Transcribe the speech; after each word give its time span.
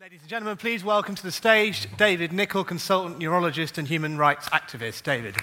Ladies 0.00 0.20
and 0.20 0.30
gentlemen, 0.30 0.56
please 0.56 0.84
welcome 0.84 1.16
to 1.16 1.22
the 1.24 1.32
stage 1.32 1.88
David 1.96 2.30
Nicholl, 2.30 2.64
consultant 2.64 3.18
neurologist 3.18 3.78
and 3.78 3.88
human 3.88 4.16
rights 4.16 4.48
activist. 4.50 5.02
David. 5.02 5.34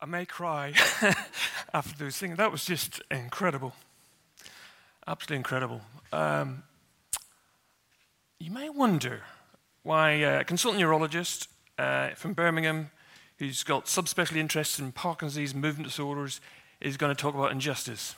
I 0.00 0.06
may 0.06 0.24
cry 0.24 0.72
after 1.74 1.98
those 1.98 2.16
things. 2.16 2.36
That 2.36 2.52
was 2.52 2.64
just 2.64 3.02
incredible. 3.10 3.74
Absolutely 5.08 5.38
incredible. 5.38 5.80
Um, 6.12 6.62
you 8.38 8.52
may 8.52 8.70
wonder 8.70 9.22
why 9.82 10.10
a 10.10 10.44
consultant 10.44 10.80
neurologist 10.80 11.48
uh, 11.76 12.10
from 12.10 12.34
Birmingham 12.34 12.92
who's 13.38 13.62
got 13.62 13.86
subspecialty 13.86 14.36
interests 14.36 14.78
in 14.78 14.92
Parkinson's 14.92 15.34
disease 15.34 15.54
movement 15.54 15.88
disorders 15.88 16.40
is 16.80 16.96
going 16.96 17.14
to 17.14 17.20
talk 17.20 17.34
about 17.34 17.52
injustice? 17.52 18.14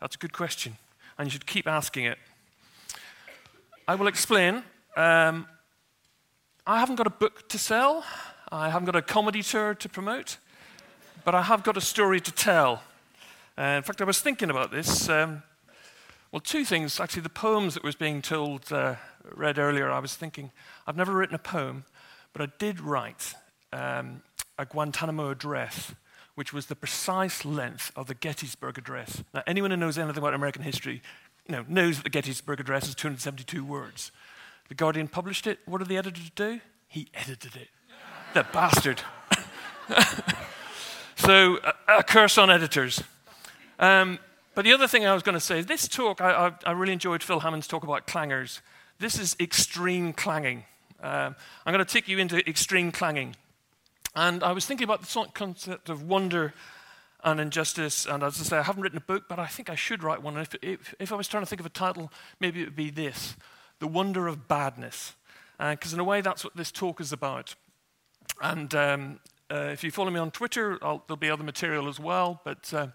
That's 0.00 0.14
a 0.14 0.18
good 0.18 0.32
question, 0.32 0.76
and 1.16 1.26
you 1.26 1.30
should 1.30 1.46
keep 1.46 1.66
asking 1.66 2.04
it. 2.04 2.18
I 3.86 3.94
will 3.94 4.06
explain. 4.06 4.62
Um, 4.96 5.46
I 6.66 6.80
haven't 6.80 6.96
got 6.96 7.06
a 7.06 7.10
book 7.10 7.48
to 7.48 7.58
sell, 7.58 8.04
I 8.50 8.70
haven't 8.70 8.86
got 8.86 8.96
a 8.96 9.02
comedy 9.02 9.42
tour 9.42 9.74
to 9.74 9.88
promote, 9.88 10.38
but 11.24 11.34
I 11.34 11.42
have 11.42 11.62
got 11.62 11.76
a 11.76 11.80
story 11.80 12.20
to 12.20 12.32
tell. 12.32 12.82
Uh, 13.56 13.76
in 13.76 13.82
fact, 13.82 14.00
I 14.00 14.04
was 14.04 14.20
thinking 14.20 14.50
about 14.50 14.70
this. 14.70 15.08
Um, 15.08 15.42
well, 16.30 16.40
two 16.40 16.64
things. 16.64 17.00
Actually, 17.00 17.22
the 17.22 17.30
poems 17.30 17.74
that 17.74 17.82
was 17.82 17.94
being 17.94 18.22
told, 18.22 18.72
uh, 18.72 18.96
read 19.34 19.58
earlier, 19.58 19.90
I 19.90 19.98
was 19.98 20.14
thinking, 20.14 20.50
I've 20.86 20.96
never 20.96 21.12
written 21.12 21.34
a 21.34 21.38
poem, 21.38 21.84
but 22.32 22.42
I 22.42 22.52
did 22.58 22.80
write 22.80 23.34
um, 23.72 24.22
a 24.58 24.66
Guantanamo 24.66 25.30
address, 25.30 25.94
which 26.34 26.52
was 26.52 26.66
the 26.66 26.74
precise 26.74 27.44
length 27.44 27.92
of 27.96 28.06
the 28.06 28.14
Gettysburg 28.14 28.76
Address. 28.76 29.22
Now, 29.32 29.42
anyone 29.46 29.70
who 29.70 29.76
knows 29.76 29.96
anything 29.96 30.18
about 30.18 30.34
American 30.34 30.62
history 30.62 31.02
you 31.46 31.56
know, 31.56 31.64
knows 31.68 31.96
that 31.96 32.02
the 32.04 32.10
Gettysburg 32.10 32.60
Address 32.60 32.88
is 32.88 32.94
272 32.94 33.64
words. 33.64 34.12
The 34.68 34.74
Guardian 34.74 35.08
published 35.08 35.46
it. 35.46 35.60
What 35.64 35.78
did 35.78 35.88
the 35.88 35.96
editor 35.96 36.20
do? 36.34 36.60
He 36.86 37.08
edited 37.14 37.56
it. 37.56 37.68
the 38.34 38.44
bastard. 38.52 39.02
so, 41.16 41.58
a, 41.64 41.98
a, 41.98 42.02
curse 42.02 42.36
on 42.36 42.50
editors. 42.50 43.02
Um, 43.78 44.18
but 44.54 44.64
the 44.64 44.72
other 44.72 44.86
thing 44.86 45.06
I 45.06 45.14
was 45.14 45.22
going 45.22 45.34
to 45.34 45.40
say 45.40 45.60
is 45.60 45.66
this 45.66 45.88
talk, 45.88 46.20
I, 46.20 46.48
I, 46.48 46.52
I, 46.66 46.72
really 46.72 46.92
enjoyed 46.92 47.22
Phil 47.22 47.40
Hammond's 47.40 47.66
talk 47.66 47.84
about 47.84 48.06
clangers. 48.06 48.60
This 48.98 49.18
is 49.18 49.36
extreme 49.40 50.12
clanging. 50.12 50.64
Um, 51.02 51.36
I'm 51.64 51.72
going 51.72 51.84
to 51.84 51.90
take 51.90 52.08
you 52.08 52.18
into 52.18 52.46
extreme 52.48 52.92
clanging. 52.92 53.36
And 54.18 54.42
I 54.42 54.50
was 54.50 54.66
thinking 54.66 54.82
about 54.82 55.00
the 55.00 55.26
concept 55.32 55.88
of 55.88 56.02
wonder 56.02 56.52
and 57.22 57.38
injustice. 57.38 58.04
And 58.04 58.24
as 58.24 58.40
I 58.40 58.42
say, 58.42 58.58
I 58.58 58.62
haven't 58.62 58.82
written 58.82 58.98
a 58.98 59.00
book, 59.00 59.26
but 59.28 59.38
I 59.38 59.46
think 59.46 59.70
I 59.70 59.76
should 59.76 60.02
write 60.02 60.24
one. 60.24 60.36
If, 60.36 60.56
if, 60.60 60.92
if 60.98 61.12
I 61.12 61.14
was 61.14 61.28
trying 61.28 61.44
to 61.44 61.46
think 61.46 61.60
of 61.60 61.66
a 61.66 61.70
title, 61.70 62.10
maybe 62.40 62.62
it 62.62 62.64
would 62.64 62.74
be 62.74 62.90
this 62.90 63.36
The 63.78 63.86
Wonder 63.86 64.26
of 64.26 64.48
Badness. 64.48 65.14
Because 65.56 65.92
uh, 65.92 65.96
in 65.96 66.00
a 66.00 66.04
way, 66.04 66.20
that's 66.20 66.42
what 66.42 66.56
this 66.56 66.72
talk 66.72 67.00
is 67.00 67.12
about. 67.12 67.54
And 68.42 68.74
um, 68.74 69.20
uh, 69.52 69.70
if 69.72 69.84
you 69.84 69.92
follow 69.92 70.10
me 70.10 70.18
on 70.18 70.32
Twitter, 70.32 70.80
I'll, 70.82 71.04
there'll 71.06 71.16
be 71.16 71.30
other 71.30 71.44
material 71.44 71.86
as 71.86 72.00
well. 72.00 72.40
But 72.42 72.74
uh, 72.74 72.88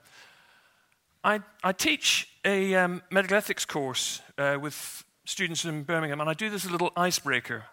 I, 1.24 1.40
I, 1.64 1.72
teach 1.72 2.28
a 2.44 2.76
um, 2.76 3.02
medical 3.10 3.38
ethics 3.38 3.64
course 3.64 4.22
uh, 4.38 4.58
with 4.60 5.06
students 5.24 5.64
in 5.64 5.84
Birmingham, 5.84 6.20
and 6.20 6.30
I 6.30 6.34
do 6.34 6.50
this 6.50 6.66
a 6.66 6.70
little 6.70 6.92
icebreaker. 6.98 7.64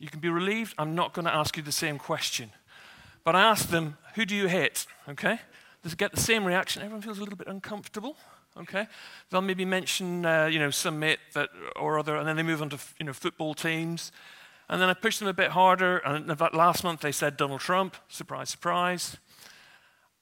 You 0.00 0.08
can 0.08 0.18
be 0.18 0.28
relieved, 0.28 0.74
I'm 0.76 0.96
not 0.96 1.12
going 1.14 1.26
to 1.26 1.34
ask 1.34 1.56
you 1.56 1.62
the 1.62 1.70
same 1.70 1.98
question. 2.00 2.50
But 3.26 3.34
I 3.34 3.40
asked 3.40 3.72
them, 3.72 3.98
who 4.14 4.24
do 4.24 4.36
you 4.36 4.46
hate? 4.46 4.86
Okay? 5.08 5.40
They 5.82 5.90
get 5.96 6.12
the 6.12 6.20
same 6.20 6.44
reaction. 6.44 6.82
Everyone 6.82 7.02
feels 7.02 7.18
a 7.18 7.20
little 7.20 7.36
bit 7.36 7.48
uncomfortable. 7.48 8.16
Okay? 8.56 8.86
They'll 9.28 9.42
maybe 9.42 9.64
mention, 9.64 10.24
uh, 10.24 10.46
you 10.46 10.60
know, 10.60 10.70
some 10.70 11.00
mate 11.00 11.18
that 11.34 11.48
or 11.74 11.98
other, 11.98 12.14
and 12.14 12.28
then 12.28 12.36
they 12.36 12.44
move 12.44 12.62
on 12.62 12.70
to, 12.70 12.78
you 13.00 13.04
know, 13.04 13.12
football 13.12 13.52
teams. 13.52 14.12
And 14.68 14.80
then 14.80 14.88
I 14.88 14.94
push 14.94 15.18
them 15.18 15.26
a 15.26 15.32
bit 15.32 15.50
harder. 15.50 15.98
And 15.98 16.28
last 16.54 16.84
month 16.84 17.00
they 17.00 17.10
said 17.10 17.36
Donald 17.36 17.60
Trump. 17.60 17.96
Surprise, 18.06 18.48
surprise. 18.48 19.16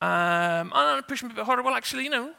Um, 0.01 0.09
and 0.09 0.75
I 0.75 1.03
push 1.07 1.21
them 1.21 1.31
a 1.31 1.35
bit 1.35 1.45
harder. 1.45 1.63
Well, 1.63 1.75
actually, 1.75 2.05
you 2.05 2.11
know, 2.11 2.33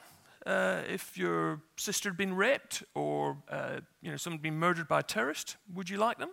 uh, 0.47 0.81
if 0.89 1.15
your 1.15 1.61
sister 1.77 2.09
had 2.09 2.17
been 2.17 2.33
raped 2.33 2.81
or, 2.95 3.37
uh, 3.51 3.81
you 4.01 4.09
know, 4.09 4.17
someone 4.17 4.39
had 4.39 4.43
been 4.43 4.57
murdered 4.57 4.87
by 4.87 5.01
a 5.01 5.03
terrorist, 5.03 5.57
would 5.75 5.91
you 5.91 5.97
like 5.97 6.17
them? 6.17 6.31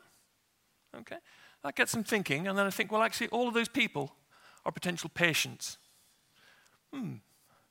Okay? 0.96 1.18
That 1.64 1.76
gets 1.76 1.92
them 1.92 2.02
thinking. 2.02 2.48
And 2.48 2.58
then 2.58 2.66
I 2.66 2.70
think, 2.70 2.90
well, 2.90 3.02
actually, 3.02 3.28
all 3.28 3.46
of 3.46 3.52
those 3.52 3.68
people 3.68 4.10
or 4.64 4.72
potential 4.72 5.10
patients? 5.12 5.78
Hmm, 6.92 7.14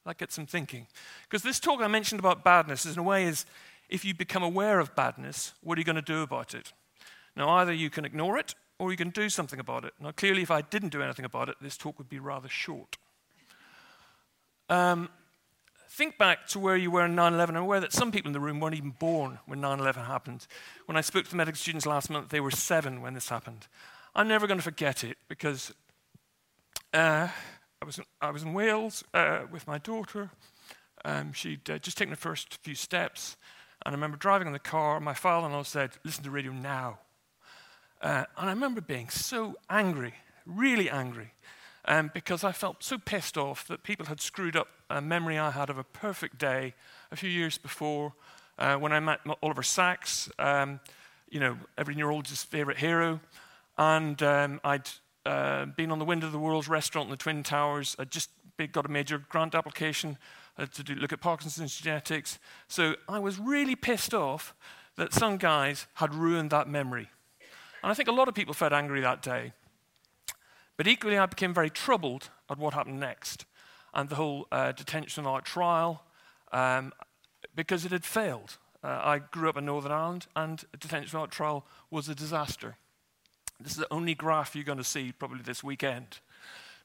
that 0.06 0.18
gets 0.18 0.36
them 0.36 0.46
thinking. 0.46 0.88
Because 1.30 1.44
this 1.44 1.60
talk 1.60 1.82
I 1.82 1.88
mentioned 1.88 2.20
about 2.20 2.44
badness 2.44 2.86
is, 2.86 2.94
in 2.94 3.00
a 3.00 3.04
way, 3.04 3.26
is 3.26 3.46
if 3.90 4.04
you 4.06 4.14
become 4.14 4.44
aware 4.44 4.80
of 4.80 4.96
badness, 4.96 5.54
what 5.62 5.78
are 5.78 5.82
you 5.82 5.86
going 5.86 5.96
to 5.96 6.02
do 6.02 6.22
about 6.22 6.54
it? 6.54 6.74
Now, 7.36 7.50
either 7.50 7.74
you 7.74 7.90
can 7.90 8.06
ignore 8.06 8.38
it 8.38 8.56
or 8.80 8.92
you 8.92 8.98
can 8.98 9.10
do 9.10 9.30
something 9.30 9.60
about 9.60 9.86
it. 9.86 9.94
Now, 10.00 10.12
clearly, 10.12 10.42
if 10.42 10.52
I 10.52 10.62
didn't 10.62 10.90
do 10.90 11.02
anything 11.02 11.26
about 11.26 11.50
it, 11.50 11.56
this 11.62 11.78
talk 11.78 11.98
would 11.98 12.10
be 12.10 12.20
rather 12.20 12.50
short. 12.50 12.98
Um, 14.70 15.10
think 15.90 16.18
back 16.18 16.48
to 16.48 16.60
where 16.60 16.78
you 16.78 16.90
were 16.90 17.06
in 17.06 17.14
9 17.14 17.34
11. 17.34 17.56
I'm 17.56 17.64
aware 17.64 17.82
that 17.82 17.94
some 17.94 18.12
people 18.12 18.30
in 18.30 18.34
the 18.34 18.40
room 18.40 18.60
weren't 18.60 18.76
even 18.76 18.92
born 18.92 19.40
when 19.46 19.62
9 19.62 19.80
11 19.80 20.06
happened. 20.06 20.48
When 20.86 20.98
I 20.98 21.02
spoke 21.02 21.26
to 21.26 21.30
the 21.30 21.38
medical 21.38 21.58
students 21.58 21.86
last 21.86 22.10
month, 22.10 22.30
they 22.30 22.40
were 22.40 22.52
seven 22.52 23.02
when 23.02 23.14
this 23.14 23.30
happened. 23.30 23.68
I'm 24.16 24.28
never 24.28 24.48
going 24.48 24.58
to 24.58 24.64
forget 24.64 25.04
it 25.04 25.18
because 25.28 25.74
uh, 26.94 27.28
I, 27.82 27.86
was 27.86 27.98
in, 27.98 28.06
I 28.22 28.32
was 28.32 28.44
in 28.44 28.54
Wales 28.54 29.04
uh, 29.14 29.42
with 29.52 29.68
my 29.68 29.78
daughter. 29.78 30.30
Um, 31.06 31.34
she'd 31.34 31.70
uh, 31.70 31.80
just 31.80 31.98
taken 31.98 32.12
the 32.12 32.18
first 32.18 32.56
few 32.62 32.76
steps. 32.76 33.38
And 33.86 33.94
I 33.94 33.96
remember 33.96 34.18
driving 34.18 34.48
in 34.48 34.54
the 34.54 34.60
car. 34.60 35.00
My 35.00 35.14
father 35.14 35.48
in 35.48 35.54
law 35.54 35.64
said, 35.64 35.92
Listen 36.04 36.24
to 36.24 36.32
radio 36.32 36.52
now. 36.52 37.00
Uh, 38.02 38.26
and 38.38 38.50
I 38.50 38.54
remember 38.54 38.82
being 38.82 39.10
so 39.10 39.56
angry, 39.70 40.14
really 40.46 40.90
angry, 40.90 41.34
um, 41.86 42.12
because 42.14 42.44
I 42.44 42.52
felt 42.52 42.84
so 42.84 42.98
pissed 42.98 43.38
off 43.38 43.68
that 43.68 43.84
people 43.84 44.08
had 44.08 44.20
screwed 44.20 44.56
up 44.56 44.68
a 44.90 45.02
memory 45.02 45.38
I 45.38 45.52
had 45.52 45.70
of 45.70 45.78
a 45.78 45.84
perfect 45.84 46.38
day 46.38 46.74
a 47.12 47.16
few 47.16 47.30
years 47.30 47.58
before 47.58 48.14
uh, 48.58 48.76
when 48.76 48.92
I 48.92 49.00
met 49.00 49.20
Oliver 49.42 49.64
Sacks, 49.64 50.30
um, 50.40 50.80
you 51.30 51.40
know, 51.40 51.58
every 51.78 51.96
neurologist's 51.96 52.44
favorite 52.44 52.78
hero. 52.78 53.20
And 53.78 54.22
um, 54.22 54.62
I'd 54.64 54.90
uh, 55.26 55.66
been 55.66 55.92
on 55.92 56.00
the 56.00 56.06
Windows 56.06 56.28
on 56.28 56.34
the 56.34 56.40
World's 56.40 56.68
restaurant 56.68 57.08
in 57.08 57.12
the 57.12 57.18
Twin 57.18 57.44
Towers. 57.44 57.96
I 58.00 58.06
just 58.06 58.30
got 58.72 58.86
a 58.86 58.90
major 58.90 59.18
grant 59.18 59.56
application 59.56 60.18
uh, 60.58 60.68
to 60.68 60.84
do, 60.84 60.96
look 60.96 61.14
at 61.14 61.22
Parkinson's 61.22 61.76
genetics. 61.76 62.38
So 62.68 62.96
I 63.10 63.20
was 63.20 63.40
really 63.40 63.76
pissed 63.76 64.14
off 64.14 64.54
that 64.98 65.14
some 65.14 65.38
guys 65.38 65.88
had 65.96 66.14
ruined 66.14 66.52
that 66.52 66.68
memory. 66.68 67.10
And 67.84 67.92
I 67.92 67.96
think 67.96 68.08
a 68.08 68.12
lot 68.12 68.28
of 68.28 68.36
people 68.36 68.54
felt 68.54 68.74
angry 68.74 69.02
that 69.02 69.22
day. 69.22 69.54
But 70.78 70.88
equally, 70.88 71.18
I 71.18 71.26
became 71.26 71.54
very 71.54 71.70
troubled 71.70 72.30
at 72.50 72.58
what 72.58 72.74
happened 72.74 73.00
next 73.00 73.46
and 73.94 74.10
the 74.10 74.16
whole 74.16 74.48
uh, 74.52 74.72
detention 74.72 75.26
art 75.26 75.46
trial 75.46 76.04
um, 76.52 76.94
because 77.56 77.86
it 77.86 77.92
had 77.92 78.06
failed. 78.06 78.58
Uh, 78.84 79.00
I 79.04 79.20
grew 79.20 79.50
up 79.50 79.58
in 79.58 79.66
Northern 79.66 79.92
Ireland, 79.92 80.28
and 80.36 80.64
a 80.74 80.78
detention 80.78 81.20
art 81.20 81.32
trial 81.32 81.66
was 81.90 82.10
a 82.10 82.16
disaster. 82.16 82.78
This 83.64 83.74
is 83.74 83.80
the 83.80 83.94
only 83.94 84.16
graph 84.16 84.56
you're 84.56 84.64
going 84.64 84.78
to 84.78 84.84
see 84.84 85.12
probably 85.12 85.42
this 85.42 85.64
weekend. 85.64 86.20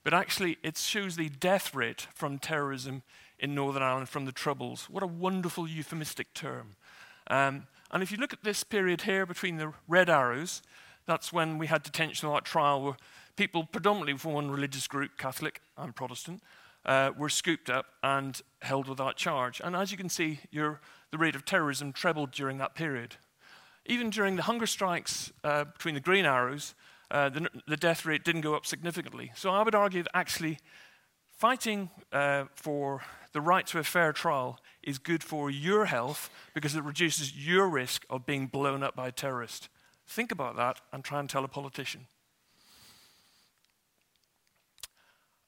But 0.04 0.14
actually, 0.14 0.58
it 0.62 0.76
shows 0.76 1.16
the 1.16 1.28
death 1.28 1.74
rate 1.74 2.06
from 2.14 2.38
terrorism 2.38 3.02
in 3.38 3.54
Northern 3.54 3.82
Ireland 3.82 4.08
from 4.08 4.24
the 4.24 4.32
Troubles. 4.32 4.88
What 4.90 5.02
a 5.02 5.06
wonderful 5.06 5.66
euphemistic 5.66 6.32
term. 6.34 6.76
Um, 7.28 7.66
and 7.90 8.02
if 8.02 8.10
you 8.12 8.18
look 8.18 8.32
at 8.32 8.44
this 8.44 8.62
period 8.62 9.02
here 9.02 9.26
between 9.26 9.56
the 9.56 9.72
red 9.88 10.08
arrows, 10.08 10.62
that's 11.06 11.32
when 11.32 11.58
we 11.58 11.66
had 11.66 11.82
detention 11.82 12.28
art 12.28 12.44
trial 12.44 12.82
where 12.82 12.96
people, 13.36 13.64
predominantly 13.64 14.16
from 14.16 14.32
one 14.32 14.50
religious 14.50 14.86
group, 14.86 15.18
Catholic 15.18 15.60
and 15.76 15.94
Protestant, 15.94 16.42
uh, 16.84 17.10
were 17.16 17.28
scooped 17.28 17.68
up 17.68 17.86
and 18.02 18.40
held 18.62 18.88
without 18.88 19.16
charge. 19.16 19.60
And 19.62 19.74
as 19.74 19.90
you 19.90 19.96
can 19.96 20.08
see, 20.08 20.40
your, 20.50 20.80
the 21.10 21.18
rate 21.18 21.34
of 21.34 21.44
terrorism 21.44 21.92
trebled 21.92 22.30
during 22.30 22.58
that 22.58 22.74
period. 22.74 23.16
Even 23.86 24.10
during 24.10 24.36
the 24.36 24.42
hunger 24.42 24.66
strikes 24.66 25.32
uh, 25.44 25.64
between 25.64 25.94
the 25.94 26.00
green 26.00 26.24
arrows, 26.24 26.74
uh, 27.10 27.28
the, 27.28 27.48
the, 27.68 27.76
death 27.76 28.04
rate 28.04 28.24
didn't 28.24 28.40
go 28.40 28.54
up 28.54 28.66
significantly. 28.66 29.30
So 29.36 29.50
I 29.50 29.62
would 29.62 29.74
argue 29.74 30.02
that 30.02 30.10
actually 30.12 30.58
fighting 31.38 31.90
uh, 32.12 32.44
for 32.54 33.02
the 33.32 33.40
right 33.40 33.66
to 33.68 33.78
a 33.78 33.84
fair 33.84 34.12
trial 34.12 34.58
is 34.82 34.98
good 34.98 35.22
for 35.22 35.50
your 35.50 35.84
health 35.84 36.30
because 36.54 36.74
it 36.74 36.82
reduces 36.82 37.36
your 37.36 37.68
risk 37.68 38.04
of 38.10 38.26
being 38.26 38.46
blown 38.46 38.82
up 38.82 38.96
by 38.96 39.08
a 39.08 39.12
terrorist. 39.12 39.68
Think 40.06 40.32
about 40.32 40.56
that 40.56 40.80
and 40.92 41.04
try 41.04 41.20
and 41.20 41.28
tell 41.28 41.44
a 41.44 41.48
politician. 41.48 42.06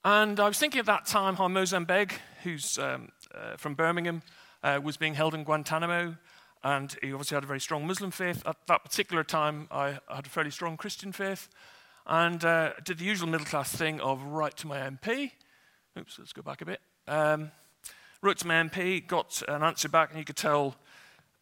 And 0.05 0.39
I 0.39 0.47
was 0.47 0.57
thinking 0.57 0.79
at 0.79 0.85
that 0.85 1.05
time 1.05 1.35
how 1.35 1.47
Moazzam 1.47 1.85
Begg, 1.85 2.13
who's 2.43 2.77
um, 2.77 3.09
uh, 3.35 3.57
from 3.57 3.73
Birmingham, 3.73 4.21
uh, 4.63 4.79
was 4.81 4.95
being 4.95 5.13
held 5.13 5.33
in 5.33 5.43
Guantanamo. 5.43 6.15
And 6.63 6.95
he 7.01 7.13
obviously 7.13 7.35
had 7.35 7.43
a 7.43 7.47
very 7.47 7.61
strong 7.61 7.87
Muslim 7.87 8.11
faith. 8.11 8.43
At 8.45 8.57
that 8.67 8.83
particular 8.83 9.23
time, 9.23 9.67
I 9.71 9.99
had 10.13 10.25
a 10.25 10.29
fairly 10.29 10.51
strong 10.51 10.77
Christian 10.77 11.11
faith. 11.11 11.47
and 12.05 12.43
uh, 12.43 12.71
did 12.83 12.97
the 12.97 13.05
usual 13.05 13.29
middle 13.29 13.45
class 13.45 13.71
thing 13.71 14.01
of 14.01 14.21
write 14.23 14.57
to 14.57 14.67
my 14.67 14.77
MP. 14.77 15.31
Oops, 15.97 16.19
let's 16.19 16.33
go 16.33 16.41
back 16.41 16.61
a 16.61 16.65
bit. 16.65 16.81
Um, 17.07 17.51
wrote 18.21 18.37
to 18.39 18.47
my 18.47 18.55
MP, 18.55 19.05
got 19.05 19.41
an 19.47 19.63
answer 19.63 19.89
back, 19.89 20.09
and 20.09 20.19
you 20.19 20.25
could 20.25 20.35
tell 20.35 20.75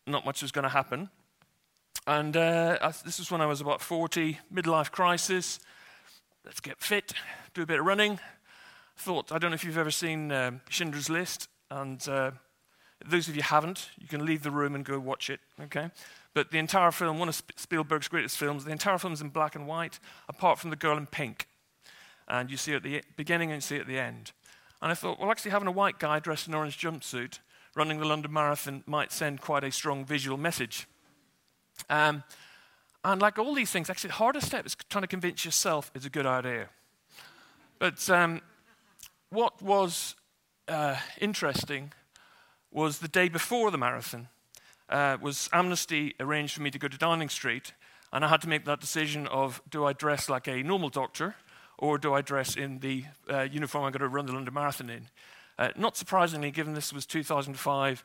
not 0.06 0.26
much 0.26 0.42
was 0.42 0.52
going 0.52 0.64
to 0.64 0.70
happen. 0.70 1.10
And 2.06 2.38
uh, 2.38 2.92
this 3.04 3.20
was 3.20 3.32
when 3.32 3.42
I 3.42 3.46
was 3.46 3.60
about 3.60 3.82
40, 3.82 4.40
midlife 4.54 4.92
crisis. 4.92 5.60
Let's 6.46 6.62
get 6.62 6.80
fit, 6.80 7.14
do 7.54 7.64
a 7.64 7.66
bit 7.66 7.80
of 7.80 7.86
running. 7.86 8.20
Thought, 8.96 9.32
I 9.32 9.38
don't 9.38 9.52
know 9.52 9.56
if 9.56 9.64
you've 9.64 9.78
ever 9.78 9.92
seen 9.92 10.32
um, 10.32 10.62
Schindler's 10.70 11.10
List, 11.10 11.50
and 11.70 12.08
uh, 12.08 12.32
those 13.10 13.28
of 13.28 13.36
you 13.36 13.42
haven't, 13.42 13.90
you 14.00 14.08
can 14.08 14.26
leave 14.26 14.44
the 14.44 14.52
room 14.52 14.76
and 14.76 14.84
go 14.84 15.00
watch 15.00 15.30
it, 15.30 15.40
okay? 15.62 15.90
But 16.34 16.52
the 16.52 16.58
entire 16.58 16.92
film, 16.92 17.20
one 17.20 17.30
of 17.30 17.42
Spielberg's 17.56 18.08
greatest 18.08 18.38
films, 18.38 18.66
the 18.66 18.72
entire 18.72 18.98
film 18.98 19.14
is 19.14 19.22
in 19.22 19.30
black 19.30 19.56
and 19.56 19.68
white, 19.68 20.00
apart 20.30 20.60
from 20.60 20.70
the 20.70 20.76
girl 20.76 20.98
in 20.98 21.08
pink. 21.08 21.48
And 22.28 22.52
you 22.52 22.58
see 22.58 22.74
at 22.74 22.84
the 22.84 23.02
beginning 23.16 23.52
and 23.52 23.58
you 23.58 23.62
see 23.62 23.78
at 23.78 23.88
the 23.88 23.98
end. 23.98 24.34
And 24.82 24.92
I 24.92 24.96
thought, 24.96 25.20
well, 25.20 25.32
actually, 25.32 25.52
having 25.52 25.68
a 25.68 25.72
white 25.72 25.98
guy 25.98 26.20
dressed 26.20 26.48
in 26.48 26.54
an 26.54 26.60
orange 26.60 26.78
jumpsuit 26.78 27.40
running 27.76 28.00
the 28.00 28.06
London 28.06 28.34
Marathon 28.34 28.84
might 28.88 29.12
send 29.12 29.40
quite 29.40 29.64
a 29.64 29.72
strong 29.72 30.04
visual 30.04 30.38
message. 30.38 30.88
Um, 31.90 32.24
and 33.04 33.22
like 33.22 33.38
all 33.38 33.54
these 33.54 33.72
things, 33.72 33.90
actually, 33.90 34.10
the 34.10 34.16
hardest 34.16 34.48
step 34.48 34.66
is 34.66 34.76
trying 34.90 35.04
to 35.04 35.08
convince 35.08 35.46
yourself 35.46 35.92
it's 35.96 36.06
a 36.06 36.10
good 36.10 36.26
idea. 36.26 36.70
But 37.80 38.10
um, 38.10 38.42
what 39.30 39.62
was 39.62 40.16
uh, 40.68 40.98
interesting 41.22 41.94
was 42.72 43.00
the 43.00 43.08
day 43.08 43.30
before 43.30 43.72
the 43.72 43.78
marathon 43.78 44.28
uh, 44.90 45.18
was 45.22 45.50
Amnesty 45.52 46.16
arranged 46.20 46.54
for 46.54 46.62
me 46.62 46.72
to 46.72 46.80
go 46.80 46.88
to 46.88 46.98
Downing 46.98 47.30
Street, 47.30 47.74
and 48.14 48.24
I 48.24 48.30
had 48.30 48.42
to 48.42 48.50
make 48.50 48.66
that 48.66 48.80
decision 48.80 49.28
of 49.28 49.62
do 49.70 49.86
I 49.86 49.94
dress 49.94 50.30
like 50.30 50.48
a 50.48 50.64
normal 50.64 50.90
doctor 50.90 51.36
or 51.78 51.98
do 51.98 52.14
I 52.14 52.22
dress 52.22 52.56
in 52.56 52.80
the 52.80 53.06
uh, 53.32 53.42
uniform 53.42 53.86
I'm 53.86 53.92
going 53.92 54.02
to 54.02 54.08
run 54.08 54.26
the 54.26 54.34
London 54.34 54.54
Marathon 54.54 54.90
in? 54.90 55.08
Uh, 55.60 55.70
not 55.76 55.98
surprisingly, 55.98 56.52
given 56.52 56.74
this 56.74 56.94
was 56.94 57.06
2005, 57.06 58.04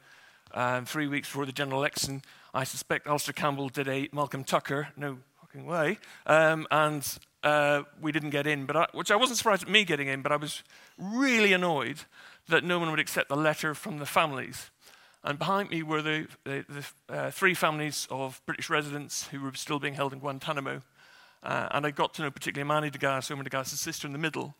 um, 0.54 0.84
three 0.84 1.06
weeks 1.06 1.28
before 1.28 1.46
the 1.46 1.52
general 1.52 1.80
election, 1.80 2.22
I 2.52 2.64
suspect 2.64 3.06
Alastair 3.06 3.32
Campbell 3.32 3.68
did 3.68 3.88
a 3.88 4.08
Malcolm 4.12 4.44
Tucker, 4.44 4.88
no 4.96 5.18
fucking 5.40 5.64
way, 5.64 5.98
um, 6.26 6.66
and 6.70 7.18
uh, 7.42 7.82
we 8.00 8.12
didn't 8.12 8.30
get 8.30 8.46
in, 8.46 8.66
but 8.66 8.76
I, 8.76 8.86
which 8.92 9.10
I 9.10 9.16
wasn't 9.16 9.38
surprised 9.38 9.62
at 9.62 9.68
me 9.68 9.84
getting 9.84 10.08
in, 10.08 10.22
but 10.22 10.32
I 10.32 10.36
was 10.36 10.62
really 10.98 11.52
annoyed 11.52 12.00
that 12.48 12.64
no 12.64 12.78
one 12.78 12.90
would 12.90 13.00
accept 13.00 13.28
the 13.28 13.36
letter 13.36 13.74
from 13.74 13.98
the 13.98 14.06
families. 14.06 14.70
And 15.24 15.38
behind 15.38 15.70
me 15.70 15.82
were 15.82 16.02
the, 16.02 16.26
the, 16.44 16.64
the 16.68 17.14
uh, 17.14 17.30
three 17.30 17.54
families 17.54 18.08
of 18.10 18.42
British 18.44 18.68
residents 18.68 19.28
who 19.28 19.40
were 19.40 19.54
still 19.54 19.78
being 19.78 19.94
held 19.94 20.12
in 20.12 20.18
Guantanamo. 20.18 20.82
Uh, 21.42 21.68
and 21.70 21.86
I 21.86 21.90
got 21.90 22.14
to 22.14 22.22
know 22.22 22.30
particularly 22.30 22.66
Mani 22.66 22.90
Deghayes, 22.90 23.30
Omar 23.30 23.44
Deghayes' 23.44 23.66
sister 23.68 24.06
in 24.06 24.12
the 24.12 24.18
middle. 24.18 24.54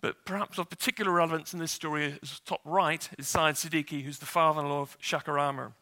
But 0.00 0.24
perhaps 0.24 0.58
of 0.58 0.70
particular 0.70 1.12
relevance 1.12 1.52
in 1.52 1.58
this 1.58 1.72
story 1.72 2.18
is 2.22 2.40
top 2.46 2.62
right 2.64 3.06
is 3.18 3.28
Syed 3.28 3.56
Siddiqui, 3.56 4.02
who's 4.02 4.18
the 4.18 4.26
father-in-law 4.26 4.80
of 4.80 4.96
Shaker 5.00 5.34
Aamer. 5.34 5.72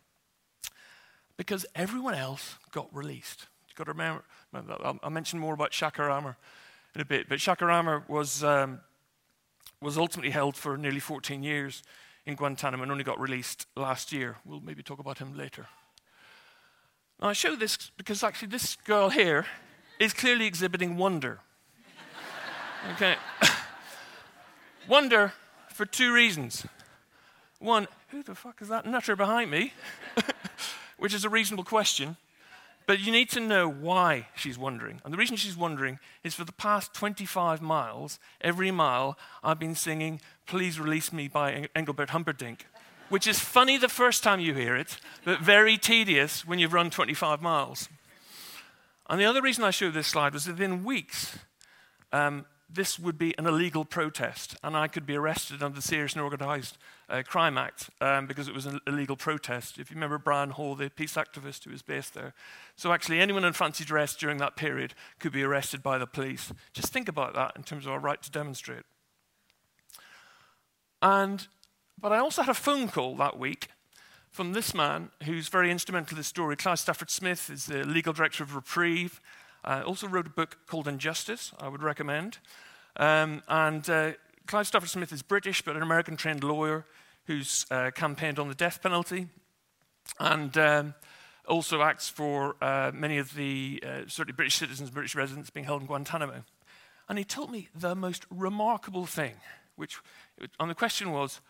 Because 1.37 1.65
everyone 1.77 2.15
else 2.15 2.57
got 2.73 2.89
released. 2.93 3.47
You've 3.69 3.77
got 3.77 3.85
to 3.85 3.93
remember, 3.93 4.25
I'll, 4.53 4.99
I'll 5.05 5.11
mention 5.11 5.39
more 5.39 5.55
about 5.55 5.73
Shaker 5.73 6.09
Aamer 6.09 6.35
in 6.97 7.01
a 7.01 7.05
bit. 7.05 7.29
But 7.29 7.41
Shaker 7.41 7.67
Aamer 7.67 8.09
was, 8.09 8.43
um, 8.43 8.81
was 9.81 9.97
ultimately 9.97 10.31
held 10.31 10.57
for 10.57 10.77
nearly 10.77 11.01
14 11.01 11.43
years 11.43 11.83
in 12.27 12.35
Guantanamo 12.35 12.83
and 12.83 12.93
only 12.93 13.05
got 13.05 13.21
released 13.21 13.67
last 13.77 14.13
year. 14.13 14.37
We'll 14.45 14.61
maybe 14.61 14.83
talk 14.83 14.99
about 14.99 15.19
him 15.19 15.37
later. 15.37 15.67
Now, 17.21 17.29
I 17.29 17.33
show 17.33 17.57
this 17.57 17.91
because 17.97 18.23
actually 18.23 18.49
this 18.49 18.77
girl 18.77 19.09
here 19.09 19.47
is 19.99 20.13
clearly 20.13 20.47
exhibiting 20.47 20.97
wonder. 20.97 21.41
okay. 22.95 23.17
wonder 24.89 25.33
for 25.73 25.87
two 25.87 26.13
reasons. 26.13 26.67
One, 27.61 27.89
who 28.09 28.23
the 28.23 28.35
fuck 28.35 28.63
is 28.63 28.69
that 28.69 28.87
nutter 28.87 29.17
behind 29.17 29.51
me? 29.51 29.73
Which 30.97 31.15
is 31.15 31.25
a 31.25 31.29
reasonable 31.29 31.65
question. 31.65 32.17
But 32.89 33.01
you 33.01 33.13
need 33.13 33.29
to 33.31 33.41
know 33.41 33.69
why 33.69 34.29
she's 34.35 34.57
wondering. 34.57 35.03
And 35.05 35.13
the 35.13 35.19
reason 35.19 35.37
she's 35.37 35.59
wondering 35.59 35.99
is 36.25 36.33
for 36.33 36.45
the 36.45 36.53
past 36.53 36.95
25 36.95 37.61
miles, 37.61 38.19
every 38.41 38.71
mile, 38.71 39.19
I've 39.45 39.59
been 39.59 39.75
singing, 39.75 40.23
Please 40.47 40.81
Release 40.81 41.13
Me 41.13 41.29
by 41.29 41.69
Engelbert 41.77 42.09
Humperdinck, 42.09 42.65
which 43.11 43.27
is 43.27 43.39
funny 43.39 43.77
the 43.77 43.91
first 43.91 44.23
time 44.25 44.41
you 44.41 44.55
hear 44.55 44.75
it, 44.75 44.97
but 45.27 45.41
very 45.41 45.77
tedious 45.77 46.47
when 46.47 46.59
you've 46.59 46.73
run 46.73 46.89
25 46.89 47.43
miles. 47.43 47.91
And 49.11 49.21
the 49.21 49.27
other 49.27 49.43
reason 49.43 49.65
I 49.65 49.71
showed 49.71 49.93
this 49.93 50.07
slide 50.07 50.33
was 50.33 50.47
within 50.47 50.83
weeks, 50.83 51.37
um, 52.11 52.47
this 52.71 52.99
would 52.99 53.17
be 53.17 53.37
an 53.39 53.47
illegal 53.47 53.85
protest, 53.85 54.57
and 54.63 54.77
I 54.77 54.89
could 54.89 55.07
be 55.07 55.17
arrested 55.17 55.63
under 55.63 55.77
the 55.77 55.83
Serious 55.83 56.13
and 56.13 56.23
Organised 56.23 56.77
uh, 57.09 57.23
Crime 57.27 57.57
Act 57.57 57.89
um, 58.03 58.27
because 58.27 58.47
it 58.47 58.55
was 58.55 58.67
an 58.67 58.81
illegal 58.87 59.17
protest. 59.17 59.79
If 59.79 59.91
you 59.91 59.95
remember 59.95 60.19
Brian 60.19 60.51
Haw, 60.51 60.75
the 60.75 60.91
peace 60.91 61.15
activist 61.15 61.65
who 61.65 61.71
was 61.71 61.81
based 61.81 62.13
there. 62.13 62.35
So, 62.77 62.93
actually, 62.93 63.21
anyone 63.21 63.45
in 63.45 63.55
fancy 63.55 63.85
dress 63.85 64.15
during 64.15 64.37
that 64.39 64.57
period 64.57 64.93
could 65.19 65.33
be 65.33 65.43
arrested 65.43 65.83
by 65.83 65.97
the 65.97 66.07
police. 66.07 66.53
Just 66.75 66.93
think 66.93 67.09
about 67.09 67.35
that 67.35 67.53
in 67.57 67.63
terms 67.63 67.87
of 67.87 67.93
our 67.93 67.99
right 67.99 68.23
to 68.23 68.31
demonstrate. 68.31 68.85
And, 71.01 71.47
but 71.99 72.13
I 72.13 72.19
also 72.19 72.43
had 72.43 72.51
a 72.51 72.55
phone 72.55 72.89
call 72.89 73.17
that 73.17 73.39
week 73.39 73.69
from 74.31 74.53
this 74.53 74.75
man 74.75 75.11
who's 75.25 75.49
very 75.49 75.71
instrumental 75.71 76.15
in 76.15 76.19
this 76.19 76.27
story. 76.27 76.55
Clive 76.55 76.81
Stafford 76.81 77.11
Smith 77.11 77.49
is 77.49 77.65
the 77.67 77.85
legal 77.85 78.13
director 78.13 78.43
of 78.45 78.55
Reprieve. 78.55 79.23
Uh, 79.65 79.83
also 79.87 80.07
wrote 80.07 80.27
a 80.27 80.31
book 80.31 80.59
called 80.67 80.89
Injustice, 80.89 81.53
I 81.59 81.69
would 81.69 81.83
recommend. 81.83 82.39
Um, 82.97 83.43
and 83.49 83.89
uh, 83.89 84.13
Clive 84.47 84.67
Stafford 84.67 84.89
Smith 84.89 85.13
is 85.13 85.23
British, 85.23 85.63
but 85.63 85.77
an 85.77 85.83
American 85.83 86.17
trained 86.17 86.43
lawyer 86.43 86.87
who's 87.27 87.67
uh, 87.71 87.91
campaigned 87.95 88.39
on 88.39 88.49
the 88.49 88.55
death 88.55 88.83
penalty 88.83 89.29
and 90.19 90.57
um, 90.57 90.95
also 91.47 91.83
acts 91.83 92.09
for 92.09 92.57
uh, 92.63 92.91
many 92.95 93.19
of 93.19 93.35
the 93.35 93.83
uh, 93.85 94.01
certainly 94.07 94.33
British 94.33 94.57
citizens, 94.57 94.91
British 94.91 95.15
residents 95.15 95.51
being 95.51 95.67
held 95.67 95.83
in 95.83 95.87
Guantanamo. 95.87 96.45
And 97.09 97.19
he 97.19 97.25
told 97.25 97.51
me 97.51 97.69
the 97.75 97.95
most 97.95 98.27
remarkable 98.31 99.07
thing, 99.07 99.35
which 99.77 99.99
on 100.59 100.69
the 100.69 100.75
question 100.75 101.11
was, 101.11 101.41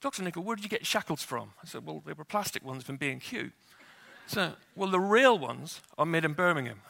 Dr. 0.00 0.22
Nicholl, 0.22 0.44
where 0.44 0.54
did 0.54 0.64
you 0.64 0.68
get 0.68 0.86
shackles 0.86 1.22
from? 1.22 1.52
I 1.62 1.66
said, 1.66 1.84
well, 1.84 2.02
they 2.06 2.12
were 2.12 2.24
plastic 2.24 2.64
ones 2.64 2.84
from 2.84 2.96
B&Q. 2.96 3.50
So, 4.26 4.52
well, 4.76 4.90
the 4.90 5.00
real 5.00 5.38
ones 5.38 5.80
are 5.96 6.06
made 6.06 6.24
in 6.24 6.34
Birmingham. 6.34 6.82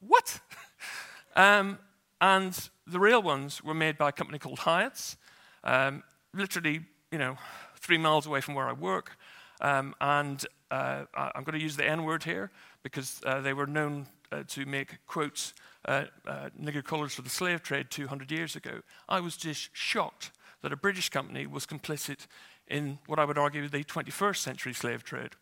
What? 0.00 0.40
um, 1.36 1.78
and 2.20 2.70
the 2.86 2.98
real 2.98 3.22
ones 3.22 3.62
were 3.62 3.74
made 3.74 3.98
by 3.98 4.10
a 4.10 4.12
company 4.12 4.38
called 4.38 4.60
Hiatt's, 4.60 5.16
um, 5.62 6.02
literally, 6.32 6.80
you 7.10 7.18
know, 7.18 7.36
three 7.78 7.98
miles 7.98 8.26
away 8.26 8.40
from 8.40 8.54
where 8.54 8.68
I 8.68 8.72
work. 8.72 9.16
Um, 9.60 9.94
and 10.00 10.44
uh, 10.70 11.04
I'm 11.14 11.44
going 11.44 11.58
to 11.58 11.62
use 11.62 11.76
the 11.76 11.86
N 11.86 12.04
word 12.04 12.24
here 12.24 12.50
because 12.82 13.20
uh, 13.24 13.40
they 13.40 13.52
were 13.52 13.66
known 13.66 14.06
uh, 14.32 14.42
to 14.48 14.66
make 14.66 14.98
quotes, 15.06 15.54
uh, 15.86 16.04
uh, 16.26 16.48
nigger 16.60 16.82
collars 16.82 17.14
for 17.14 17.22
the 17.22 17.30
slave 17.30 17.62
trade 17.62 17.90
200 17.90 18.30
years 18.30 18.56
ago. 18.56 18.80
I 19.08 19.20
was 19.20 19.36
just 19.36 19.70
shocked 19.72 20.32
that 20.62 20.72
a 20.72 20.76
British 20.76 21.08
company 21.08 21.46
was 21.46 21.66
complicit 21.66 22.26
in 22.66 22.98
what 23.06 23.18
I 23.18 23.24
would 23.24 23.38
argue 23.38 23.68
the 23.68 23.84
21st 23.84 24.36
century 24.38 24.72
slave 24.72 25.04
trade. 25.04 25.32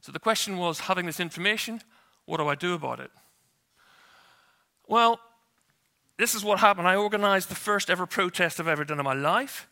So 0.00 0.12
the 0.12 0.20
question 0.20 0.56
was 0.56 0.80
having 0.80 1.06
this 1.06 1.20
information, 1.20 1.82
what 2.26 2.38
do 2.38 2.48
I 2.48 2.54
do 2.54 2.74
about 2.74 3.00
it? 3.00 3.10
Well, 4.86 5.20
this 6.16 6.34
is 6.34 6.44
what 6.44 6.60
happened. 6.60 6.86
I 6.86 6.96
organized 6.96 7.48
the 7.48 7.54
first 7.54 7.90
ever 7.90 8.06
protest 8.06 8.60
I've 8.60 8.68
ever 8.68 8.84
done 8.84 8.98
in 8.98 9.04
my 9.04 9.14
life. 9.14 9.68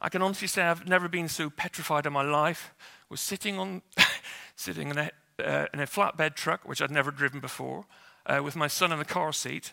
I 0.00 0.08
can 0.08 0.20
honestly 0.20 0.48
say 0.48 0.62
I've 0.62 0.86
never 0.86 1.08
been 1.08 1.28
so 1.28 1.48
petrified 1.48 2.04
in 2.04 2.12
my 2.12 2.22
life. 2.22 2.74
I 2.78 3.06
was 3.08 3.20
sitting 3.20 3.58
on, 3.58 3.82
sitting 4.56 4.90
in 4.90 4.98
a, 4.98 5.10
uh, 5.42 5.66
in 5.72 5.80
a 5.80 5.86
flatbed 5.86 6.34
truck, 6.34 6.68
which 6.68 6.82
I'd 6.82 6.90
never 6.90 7.10
driven 7.10 7.40
before, 7.40 7.86
uh, 8.26 8.42
with 8.42 8.56
my 8.56 8.66
son 8.66 8.92
in 8.92 8.98
the 8.98 9.04
car 9.04 9.32
seat, 9.32 9.72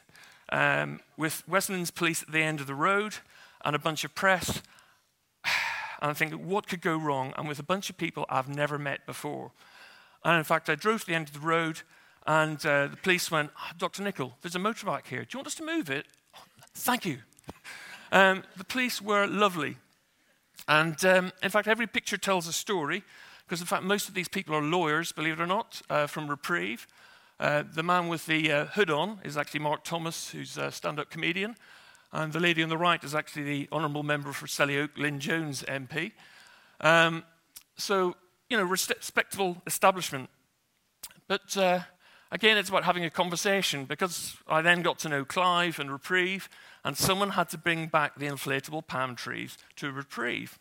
um, 0.49 1.01
with 1.17 1.43
Westlands 1.47 1.91
police 1.91 2.21
at 2.21 2.31
the 2.31 2.41
end 2.41 2.61
of 2.61 2.67
the 2.67 2.75
road, 2.75 3.15
and 3.65 3.75
a 3.75 3.79
bunch 3.79 4.03
of 4.03 4.15
press. 4.15 4.61
And 6.01 6.09
I'm 6.09 6.15
thinking, 6.15 6.49
what 6.49 6.67
could 6.67 6.81
go 6.81 6.97
wrong? 6.97 7.33
And 7.37 7.47
with 7.47 7.59
a 7.59 7.63
bunch 7.63 7.89
of 7.89 7.95
people 7.95 8.25
I've 8.27 8.49
never 8.49 8.77
met 8.77 9.05
before. 9.05 9.53
And 10.25 10.37
in 10.37 10.43
fact, 10.43 10.69
I 10.69 10.75
drove 10.75 11.01
to 11.01 11.07
the 11.07 11.15
end 11.15 11.29
of 11.29 11.33
the 11.33 11.39
road, 11.39 11.83
and 12.25 12.65
uh, 12.65 12.87
the 12.87 12.97
police 12.97 13.29
went, 13.29 13.51
oh, 13.57 13.71
Dr. 13.77 14.03
Nicholl, 14.03 14.33
there's 14.41 14.55
a 14.55 14.59
motorbike 14.59 15.07
here. 15.07 15.21
Do 15.21 15.27
you 15.33 15.39
want 15.39 15.47
us 15.47 15.55
to 15.55 15.65
move 15.65 15.89
it? 15.89 16.05
Thank 16.73 17.05
you. 17.05 17.17
Um, 18.11 18.43
the 18.57 18.63
police 18.63 19.01
were 19.01 19.27
lovely. 19.27 19.77
And 20.67 21.03
um, 21.03 21.31
in 21.41 21.49
fact, 21.49 21.67
every 21.67 21.87
picture 21.87 22.17
tells 22.17 22.47
a 22.47 22.53
story, 22.53 23.03
because 23.45 23.59
in 23.59 23.67
fact, 23.67 23.83
most 23.83 24.07
of 24.07 24.13
these 24.13 24.29
people 24.29 24.55
are 24.55 24.61
lawyers, 24.61 25.11
believe 25.11 25.39
it 25.39 25.43
or 25.43 25.47
not, 25.47 25.81
uh, 25.89 26.07
from 26.07 26.27
Reprieve. 26.27 26.87
Uh, 27.39 27.63
the 27.73 27.83
man 27.83 28.07
with 28.07 28.25
the 28.25 28.51
uh, 28.51 28.65
hood 28.67 28.89
on 28.89 29.19
is 29.23 29.35
actually 29.35 29.59
Mark 29.59 29.83
Thomas, 29.83 30.29
who's 30.29 30.57
a 30.57 30.71
stand 30.71 30.99
up 30.99 31.09
comedian. 31.09 31.55
And 32.13 32.31
the 32.31 32.39
lady 32.39 32.63
on 32.63 32.69
the 32.69 32.77
right 32.77 33.03
is 33.03 33.15
actually 33.15 33.43
the 33.43 33.67
honourable 33.71 34.03
member 34.03 34.31
for 34.31 34.45
Selly 34.45 34.81
Oak, 34.81 34.91
Lynn 34.97 35.19
Jones 35.19 35.63
MP. 35.63 36.11
Um, 36.79 37.23
so, 37.75 38.15
you 38.49 38.57
know, 38.57 38.63
respectable 38.63 39.61
establishment. 39.65 40.29
But 41.27 41.57
uh, 41.57 41.79
Again, 42.33 42.57
it's 42.57 42.69
about 42.69 42.83
having 42.83 43.05
a 43.05 43.11
conversation 43.11 43.85
because 43.85 44.37
I 44.47 44.63
then 44.63 44.81
got 44.81 44.97
to 44.99 45.09
know 45.09 45.23
Clive 45.23 45.77
and 45.79 45.91
Reprieve, 45.91 46.49
and 46.83 46.97
someone 46.97 47.29
had 47.29 47.47
to 47.49 47.59
bring 47.59 47.85
back 47.85 48.15
the 48.15 48.25
inflatable 48.25 48.87
palm 48.87 49.15
trees 49.15 49.55
to 49.75 49.91
Reprieve. 49.91 50.57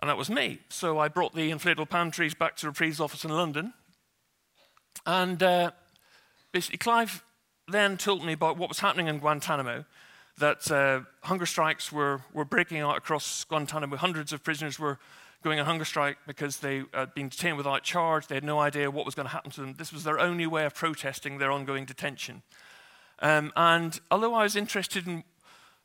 And 0.00 0.08
that 0.08 0.16
was 0.16 0.30
me. 0.30 0.60
So 0.68 1.00
I 1.00 1.08
brought 1.08 1.34
the 1.34 1.50
inflatable 1.50 1.88
palm 1.88 2.12
trees 2.12 2.34
back 2.34 2.54
to 2.58 2.68
Reprieve's 2.68 3.00
office 3.00 3.24
in 3.24 3.32
London. 3.32 3.72
And 5.04 5.42
uh, 5.42 5.72
basically, 6.52 6.78
Clive 6.78 7.24
then 7.66 7.96
told 7.96 8.24
me 8.24 8.34
about 8.34 8.56
what 8.56 8.68
was 8.68 8.78
happening 8.78 9.08
in 9.08 9.18
Guantanamo 9.18 9.86
that 10.38 10.70
uh, 10.70 11.00
hunger 11.24 11.46
strikes 11.46 11.90
were, 11.90 12.20
were 12.32 12.44
breaking 12.44 12.78
out 12.78 12.96
across 12.96 13.42
Guantanamo. 13.42 13.96
Hundreds 13.96 14.32
of 14.32 14.44
prisoners 14.44 14.78
were 14.78 15.00
going 15.42 15.60
on 15.60 15.66
hunger 15.66 15.84
strike 15.84 16.18
because 16.26 16.58
they 16.58 16.82
had 16.92 17.14
been 17.14 17.28
detained 17.28 17.56
without 17.56 17.82
charge. 17.82 18.26
They 18.26 18.34
had 18.34 18.44
no 18.44 18.58
idea 18.58 18.90
what 18.90 19.06
was 19.06 19.14
going 19.14 19.26
to 19.26 19.32
happen 19.32 19.50
to 19.52 19.60
them. 19.60 19.74
This 19.74 19.92
was 19.92 20.04
their 20.04 20.18
only 20.18 20.46
way 20.46 20.64
of 20.64 20.74
protesting 20.74 21.38
their 21.38 21.50
ongoing 21.50 21.84
detention. 21.84 22.42
Um, 23.20 23.52
and 23.56 24.00
although 24.10 24.34
I 24.34 24.42
was 24.42 24.56
interested 24.56 25.06
in 25.06 25.24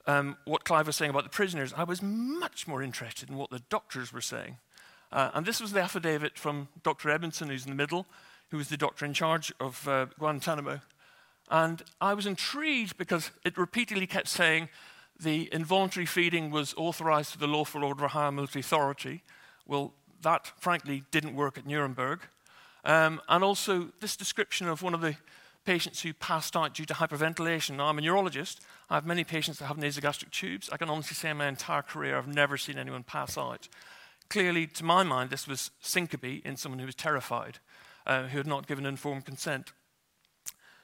um, 0.06 0.38
what 0.46 0.66
Clive 0.66 0.88
was 0.88 0.96
saying 0.96 1.12
about 1.12 1.24
the 1.24 1.30
prisoners, 1.30 1.74
I 1.76 1.84
was 1.84 2.02
much 2.02 2.68
more 2.68 2.82
interested 2.82 3.30
in 3.30 3.38
what 3.38 3.50
the 3.50 3.62
doctors 3.70 4.12
were 4.12 4.22
saying. 4.22 4.58
Uh, 5.12 5.30
and 5.34 5.46
this 5.46 5.62
was 5.62 5.72
the 5.72 5.82
affidavit 5.82 6.38
from 6.38 6.68
Dr. 6.82 7.10
Edmondson, 7.10 7.50
who's 7.50 7.66
in 7.66 7.72
the 7.72 7.76
middle, 7.76 8.08
who 8.50 8.58
was 8.58 8.70
the 8.70 8.78
doctor 8.78 9.06
in 9.06 9.14
charge 9.14 9.54
of 9.60 9.88
uh, 9.88 10.08
Guantanamo. 10.18 10.82
And 11.50 11.84
I 12.02 12.14
was 12.14 12.26
intrigued 12.26 12.98
because 12.98 13.32
it 13.46 13.58
repeatedly 13.58 14.08
kept 14.08 14.28
saying 14.28 14.70
the 15.20 15.50
involuntary 15.54 16.06
feeding 16.06 16.50
was 16.50 16.74
authorized 16.76 17.34
to 17.34 17.38
the 17.38 17.48
lawful 17.48 17.84
order 17.84 18.06
of 18.06 18.12
higher 18.12 18.32
military 18.32 18.62
authority. 18.62 19.24
Well, 19.65 19.93
that 20.22 20.51
frankly 20.60 21.03
didn't 21.12 21.36
work 21.36 21.58
at 21.58 21.65
Nuremberg. 21.65 22.22
Um, 22.86 23.22
and 23.29 23.43
also, 23.43 23.89
this 24.00 24.15
description 24.15 24.67
of 24.67 24.82
one 24.82 24.93
of 24.93 25.01
the 25.01 25.15
patients 25.65 26.01
who 26.01 26.13
passed 26.13 26.55
out 26.58 26.74
due 26.74 26.86
to 26.86 26.93
hyperventilation. 26.93 27.77
Now, 27.77 27.86
I'm 27.86 27.98
a 27.98 28.01
neurologist. 28.01 28.62
I 28.89 28.96
have 28.96 29.05
many 29.05 29.24
patients 29.24 29.60
that 29.60 29.65
have 29.65 29.77
nasogastric 29.77 30.32
tubes. 30.32 30.70
I 30.72 30.77
can 30.77 30.89
honestly 30.89 31.15
say 31.15 31.29
in 31.29 31.38
my 31.38 31.48
entire 31.48 31.82
career, 31.82 32.17
I've 32.17 32.27
never 32.27 32.58
seen 32.58 32.77
anyone 32.77 33.03
pass 33.03 33.38
out. 33.38 33.70
Clearly, 34.29 34.67
to 34.67 34.84
my 34.84 35.03
mind, 35.03 35.29
this 35.29 35.48
was 35.48 35.72
syncope 35.79 36.41
in 36.46 36.58
someone 36.58 36.79
who 36.79 36.86
was 36.86 36.96
terrified, 36.96 37.60
uh, 38.05 38.24
who 38.24 38.38
had 38.38 38.48
not 38.48 38.67
given 38.67 38.86
informed 38.86 39.25
consent. 39.25 39.72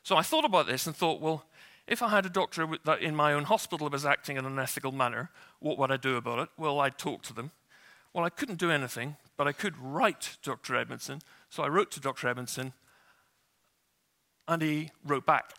So 0.04 0.16
I 0.16 0.22
thought 0.22 0.46
about 0.46 0.68
this 0.68 0.88
and 0.88 0.96
thought, 0.96 1.20
well, 1.20 1.46
if 1.86 2.02
I 2.02 2.10
had 2.10 2.26
a 2.26 2.30
doctor 2.30 2.68
that 2.86 3.02
in 3.02 3.16
my 3.16 3.34
own 3.34 3.46
hospital 3.46 3.90
was 3.90 4.06
acting 4.06 4.38
in 4.38 4.46
an 4.46 4.54
unethical 4.54 4.92
manner, 4.92 5.32
what 5.60 5.78
would 5.78 5.92
I 5.92 5.98
do 5.98 6.16
about 6.16 6.40
it? 6.40 6.50
Well, 6.58 6.80
I'd 6.80 6.98
talk 6.98 7.24
to 7.24 7.34
them. 7.34 7.52
Well, 8.14 8.26
I 8.26 8.30
couldn't 8.30 8.60
do 8.60 8.72
anything, 8.72 9.18
but 9.38 9.48
I 9.48 9.52
could 9.52 9.78
write 9.78 10.38
Dr. 10.44 10.76
Edmondson. 10.76 11.22
So 11.50 11.64
I 11.64 11.68
wrote 11.68 11.92
to 11.92 12.00
Dr. 12.00 12.28
Edmondson, 12.28 12.74
and 14.48 14.62
he 14.62 14.92
wrote 15.06 15.26
back. 15.26 15.54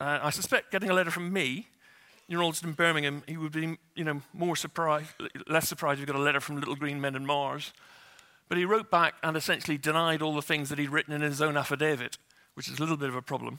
Uh, 0.00 0.20
I 0.22 0.30
suspect 0.30 0.70
getting 0.70 0.90
a 0.90 0.94
letter 0.94 1.10
from 1.10 1.32
me, 1.32 1.68
neurologist 2.28 2.64
in 2.64 2.72
Birmingham, 2.72 3.22
he 3.26 3.36
would 3.36 3.52
be 3.52 3.78
you 3.94 4.04
know, 4.04 4.22
more 4.32 4.56
surprised, 4.56 5.10
less 5.48 5.68
surprised 5.68 6.00
if 6.00 6.06
he 6.06 6.12
got 6.12 6.18
a 6.18 6.22
letter 6.22 6.40
from 6.40 6.56
Little 6.56 6.76
Green 6.76 7.00
Men 7.00 7.14
in 7.14 7.26
Mars. 7.26 7.72
But 8.48 8.58
he 8.58 8.64
wrote 8.64 8.90
back 8.90 9.14
and 9.22 9.36
essentially 9.36 9.76
denied 9.76 10.22
all 10.22 10.34
the 10.34 10.42
things 10.42 10.68
that 10.68 10.78
he'd 10.78 10.90
written 10.90 11.12
in 11.12 11.20
his 11.20 11.42
own 11.42 11.56
affidavit, 11.56 12.18
which 12.54 12.68
is 12.68 12.78
a 12.78 12.80
little 12.80 12.96
bit 12.96 13.08
of 13.08 13.16
a 13.16 13.22
problem. 13.22 13.58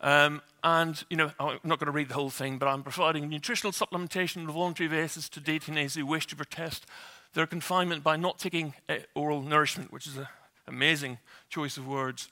Um, 0.00 0.42
and, 0.62 1.02
you 1.08 1.16
know, 1.16 1.30
I'm 1.40 1.60
not 1.64 1.78
going 1.78 1.86
to 1.86 1.92
read 1.92 2.08
the 2.08 2.14
whole 2.14 2.28
thing, 2.28 2.58
but 2.58 2.66
I'm 2.66 2.82
providing 2.82 3.28
nutritional 3.28 3.72
supplementation 3.72 4.42
on 4.42 4.48
a 4.48 4.52
voluntary 4.52 4.88
basis 4.88 5.30
to 5.30 5.40
detainees 5.40 5.96
who 5.96 6.04
wish 6.04 6.26
to 6.26 6.36
protest 6.36 6.84
their 7.34 7.46
confinement 7.46 8.02
by 8.02 8.16
not 8.16 8.38
taking 8.38 8.74
uh, 8.88 8.96
oral 9.14 9.42
nourishment, 9.42 9.92
which 9.92 10.06
is 10.06 10.16
an 10.16 10.26
amazing 10.66 11.18
choice 11.50 11.76
of 11.76 11.86
words. 11.86 12.28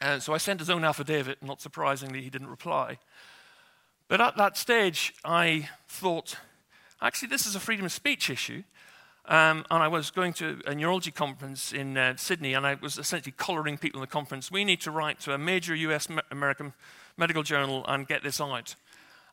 And 0.00 0.22
so 0.22 0.34
I 0.34 0.38
sent 0.38 0.60
his 0.60 0.68
own 0.68 0.84
affidavit, 0.84 1.42
not 1.42 1.60
surprisingly, 1.60 2.20
he 2.20 2.30
didn't 2.30 2.48
reply. 2.48 2.98
But 4.08 4.20
at 4.20 4.36
that 4.36 4.56
stage, 4.56 5.14
I 5.24 5.68
thought, 5.88 6.36
actually, 7.00 7.28
this 7.28 7.46
is 7.46 7.54
a 7.54 7.60
freedom 7.60 7.86
of 7.86 7.92
speech 7.92 8.30
issue. 8.30 8.62
Um, 9.28 9.64
and 9.70 9.82
I 9.82 9.88
was 9.88 10.12
going 10.12 10.34
to 10.34 10.60
a 10.66 10.74
neurology 10.74 11.10
conference 11.10 11.72
in 11.72 11.96
uh, 11.96 12.14
Sydney, 12.16 12.54
and 12.54 12.64
I 12.64 12.74
was 12.74 12.96
essentially 12.96 13.34
collaring 13.36 13.76
people 13.76 13.98
in 13.98 14.02
the 14.02 14.06
conference. 14.06 14.52
We 14.52 14.64
need 14.64 14.80
to 14.82 14.92
write 14.92 15.18
to 15.20 15.32
a 15.32 15.38
major 15.38 15.74
US 15.74 16.08
me- 16.08 16.20
American 16.30 16.74
medical 17.16 17.42
journal 17.42 17.84
and 17.88 18.06
get 18.06 18.22
this 18.22 18.40
out. 18.40 18.76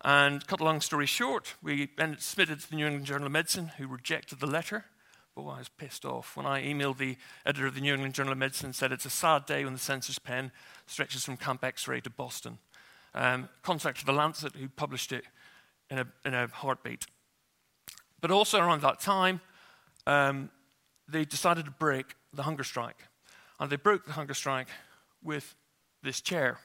And 0.03 0.45
cut 0.47 0.59
a 0.59 0.65
long 0.65 0.81
story 0.81 1.05
short, 1.05 1.53
we 1.63 1.89
submitted 2.17 2.59
to 2.59 2.69
the 2.69 2.75
New 2.75 2.85
England 2.85 3.05
Journal 3.05 3.27
of 3.27 3.31
Medicine, 3.31 3.71
who 3.77 3.87
rejected 3.87 4.41
the 4.41 4.47
letter. 4.47 4.85
Oh, 5.37 5.47
I 5.47 5.59
was 5.59 5.69
pissed 5.69 6.03
off 6.03 6.35
when 6.35 6.45
I 6.45 6.61
emailed 6.63 6.97
the 6.97 7.15
editor 7.45 7.67
of 7.67 7.75
the 7.75 7.81
New 7.81 7.93
England 7.93 8.13
Journal 8.13 8.33
of 8.33 8.37
Medicine 8.37 8.67
and 8.67 8.75
said 8.75 8.91
it's 8.91 9.05
a 9.05 9.09
sad 9.09 9.45
day 9.45 9.63
when 9.63 9.73
the 9.73 9.79
censor's 9.79 10.19
pen 10.19 10.51
stretches 10.87 11.23
from 11.23 11.37
Camp 11.37 11.63
X-ray 11.63 12.01
to 12.01 12.09
Boston. 12.09 12.59
Um, 13.15 13.47
contacted 13.61 14.05
the 14.05 14.11
Lancet, 14.11 14.55
who 14.55 14.67
published 14.67 15.13
it 15.13 15.23
in 15.89 15.99
a, 15.99 16.07
in 16.25 16.33
a 16.33 16.47
heartbeat. 16.47 17.05
But 18.19 18.29
also 18.29 18.59
around 18.59 18.81
that 18.81 18.99
time, 18.99 19.39
um, 20.05 20.49
they 21.07 21.23
decided 21.23 21.65
to 21.65 21.71
break 21.71 22.15
the 22.33 22.43
hunger 22.43 22.63
strike. 22.63 23.07
And 23.59 23.71
they 23.71 23.77
broke 23.77 24.05
the 24.05 24.13
hunger 24.13 24.33
strike 24.33 24.67
with 25.23 25.55
this 26.01 26.19
chair. 26.19 26.59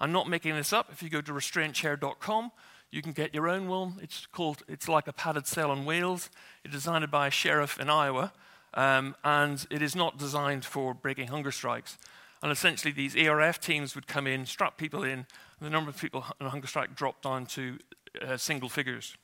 I'm 0.00 0.12
not 0.12 0.28
making 0.28 0.54
this 0.54 0.72
up. 0.72 0.88
If 0.90 1.02
you 1.02 1.10
go 1.10 1.20
to 1.20 1.32
restraintchair.com, 1.32 2.52
you 2.90 3.02
can 3.02 3.12
get 3.12 3.34
your 3.34 3.48
own 3.48 3.68
one. 3.68 3.94
It's 4.02 4.26
called, 4.26 4.62
it's 4.68 4.88
like 4.88 5.06
a 5.06 5.12
padded 5.12 5.46
cell 5.46 5.70
on 5.70 5.84
wheels. 5.84 6.30
It's 6.64 6.74
designed 6.74 7.08
by 7.10 7.28
a 7.28 7.30
sheriff 7.30 7.78
in 7.78 7.88
Iowa, 7.88 8.32
um, 8.74 9.14
and 9.24 9.64
it 9.70 9.82
is 9.82 9.94
not 9.94 10.18
designed 10.18 10.64
for 10.64 10.94
breaking 10.94 11.28
hunger 11.28 11.52
strikes. 11.52 11.98
And 12.42 12.50
essentially, 12.50 12.92
these 12.92 13.16
ARF 13.16 13.60
teams 13.60 13.94
would 13.94 14.06
come 14.06 14.26
in, 14.26 14.46
strap 14.46 14.76
people 14.76 15.04
in, 15.04 15.10
and 15.20 15.26
the 15.60 15.70
number 15.70 15.90
of 15.90 16.00
people 16.00 16.24
on 16.40 16.48
hunger 16.48 16.66
strike 16.66 16.94
dropped 16.94 17.22
down 17.22 17.46
to 17.46 17.78
uh, 18.26 18.36
single 18.36 18.68
figures. 18.68 19.16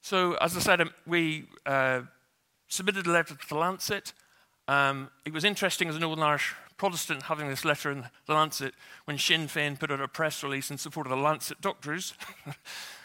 So, 0.00 0.34
as 0.34 0.56
I 0.56 0.60
said, 0.60 0.80
um, 0.80 0.90
we 1.06 1.48
uh, 1.66 2.02
submitted 2.68 3.06
a 3.06 3.10
letter 3.10 3.34
to 3.34 3.48
the 3.48 3.56
Lancet. 3.56 4.12
Um, 4.68 5.10
it 5.24 5.32
was 5.32 5.44
interesting 5.44 5.88
as 5.88 5.96
a 5.96 5.98
Northern 5.98 6.24
Irish 6.24 6.54
Protestant 6.76 7.24
having 7.24 7.48
this 7.48 7.64
letter 7.64 7.90
in 7.90 8.04
the 8.26 8.34
Lancet 8.34 8.74
when 9.04 9.18
Sinn 9.18 9.46
Féin 9.46 9.78
put 9.78 9.90
out 9.90 10.00
a 10.00 10.08
press 10.08 10.42
release 10.42 10.70
in 10.70 10.78
support 10.78 11.06
of 11.06 11.10
the 11.10 11.16
Lancet 11.16 11.60
doctors, 11.60 12.14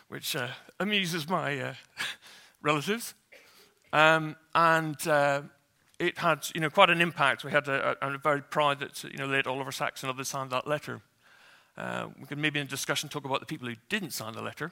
which 0.08 0.36
uh, 0.36 0.50
amuses 0.80 1.30
my 1.30 1.60
uh, 1.60 1.74
relatives. 2.62 3.14
Um, 3.94 4.36
and 4.54 5.08
uh, 5.08 5.42
it 6.00 6.18
had 6.18 6.48
you 6.56 6.62
know, 6.62 6.70
quite 6.70 6.90
an 6.90 7.02
impact. 7.02 7.44
We 7.44 7.52
had 7.52 7.68
a, 7.68 8.18
very 8.22 8.42
proud 8.42 8.80
that 8.80 9.04
you 9.04 9.18
know, 9.18 9.26
late 9.26 9.48
Oliver 9.48 9.72
Sacks 9.72 10.04
and 10.04 10.12
others 10.12 10.30
signed 10.30 10.52
that 10.52 10.68
letter. 10.68 11.02
Uh, 11.78 12.08
we 12.20 12.26
could 12.26 12.38
maybe 12.38 12.60
in 12.60 12.68
discussion 12.68 13.10
talk 13.10 13.26
about 13.26 13.40
the 13.40 13.46
people 13.46 13.68
who 13.68 13.76
didn't 13.88 14.12
sign 14.12 14.34
the 14.34 14.42
letter. 14.42 14.72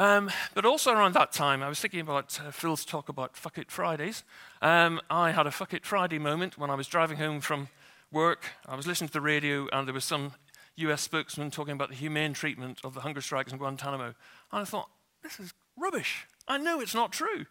Um, 0.00 0.30
but 0.54 0.64
also 0.64 0.92
around 0.92 1.12
that 1.12 1.30
time, 1.30 1.62
I 1.62 1.68
was 1.68 1.78
thinking 1.78 2.00
about 2.00 2.40
uh, 2.40 2.50
Phil's 2.52 2.86
talk 2.86 3.10
about 3.10 3.36
Fuck 3.36 3.58
It 3.58 3.70
Fridays. 3.70 4.24
Um, 4.62 4.98
I 5.10 5.32
had 5.32 5.46
a 5.46 5.50
Fuck 5.50 5.74
It 5.74 5.84
Friday 5.84 6.18
moment 6.18 6.56
when 6.56 6.70
I 6.70 6.74
was 6.74 6.86
driving 6.86 7.18
home 7.18 7.42
from 7.42 7.68
work. 8.10 8.46
I 8.66 8.76
was 8.76 8.86
listening 8.86 9.08
to 9.08 9.12
the 9.12 9.20
radio, 9.20 9.68
and 9.70 9.86
there 9.86 9.92
was 9.92 10.06
some 10.06 10.32
US 10.76 11.02
spokesman 11.02 11.50
talking 11.50 11.74
about 11.74 11.90
the 11.90 11.96
humane 11.96 12.32
treatment 12.32 12.80
of 12.82 12.94
the 12.94 13.02
hunger 13.02 13.20
strikers 13.20 13.52
in 13.52 13.58
Guantanamo. 13.58 14.14
And 14.52 14.62
I 14.62 14.64
thought, 14.64 14.88
this 15.22 15.38
is 15.38 15.52
rubbish. 15.76 16.26
I 16.48 16.56
know 16.56 16.80
it's 16.80 16.94
not 16.94 17.12
true. 17.12 17.44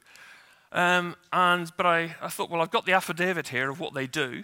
Um, 0.72 1.18
and, 1.32 1.72
but 1.78 1.86
I, 1.86 2.16
I, 2.20 2.30
thought, 2.30 2.50
well, 2.50 2.62
I've 2.62 2.72
got 2.72 2.88
the 2.88 2.94
affidavit 2.94 3.50
here 3.50 3.70
of 3.70 3.80
what 3.80 3.94
they 3.94 4.08
do. 4.08 4.44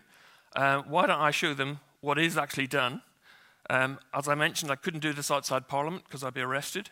Uh, 0.55 0.83
why 0.83 1.07
don't 1.07 1.19
I 1.19 1.31
show 1.31 1.55
them 1.55 1.79
what 2.01 2.19
is 2.19 2.38
actually 2.38 2.67
done? 2.67 3.01
Um, 3.67 3.97
as 4.13 4.27
I 4.27 4.35
mentioned, 4.35 4.71
I 4.71 4.75
couldn't 4.75 5.00
do 5.00 5.12
this 5.12 5.31
outside 5.31 5.67
Parliament 5.67 6.03
because 6.05 6.24
I'd 6.24 6.35
be 6.35 6.41
arrested 6.41 6.91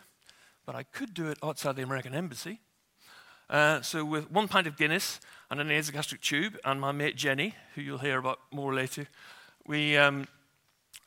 but 0.65 0.75
I 0.75 0.83
could 0.83 1.13
do 1.13 1.29
it 1.29 1.37
outside 1.43 1.75
the 1.75 1.83
American 1.83 2.13
embassy. 2.13 2.59
Uh, 3.49 3.81
so, 3.81 4.05
with 4.05 4.31
one 4.31 4.47
pint 4.47 4.67
of 4.67 4.77
Guinness 4.77 5.19
and 5.49 5.59
a 5.59 5.63
nasogastric 5.63 6.21
tube, 6.21 6.57
and 6.63 6.79
my 6.79 6.91
mate 6.91 7.15
Jenny, 7.15 7.55
who 7.75 7.81
you'll 7.81 7.97
hear 7.97 8.17
about 8.17 8.39
more 8.51 8.73
later, 8.73 9.07
we 9.67 9.97
um, 9.97 10.27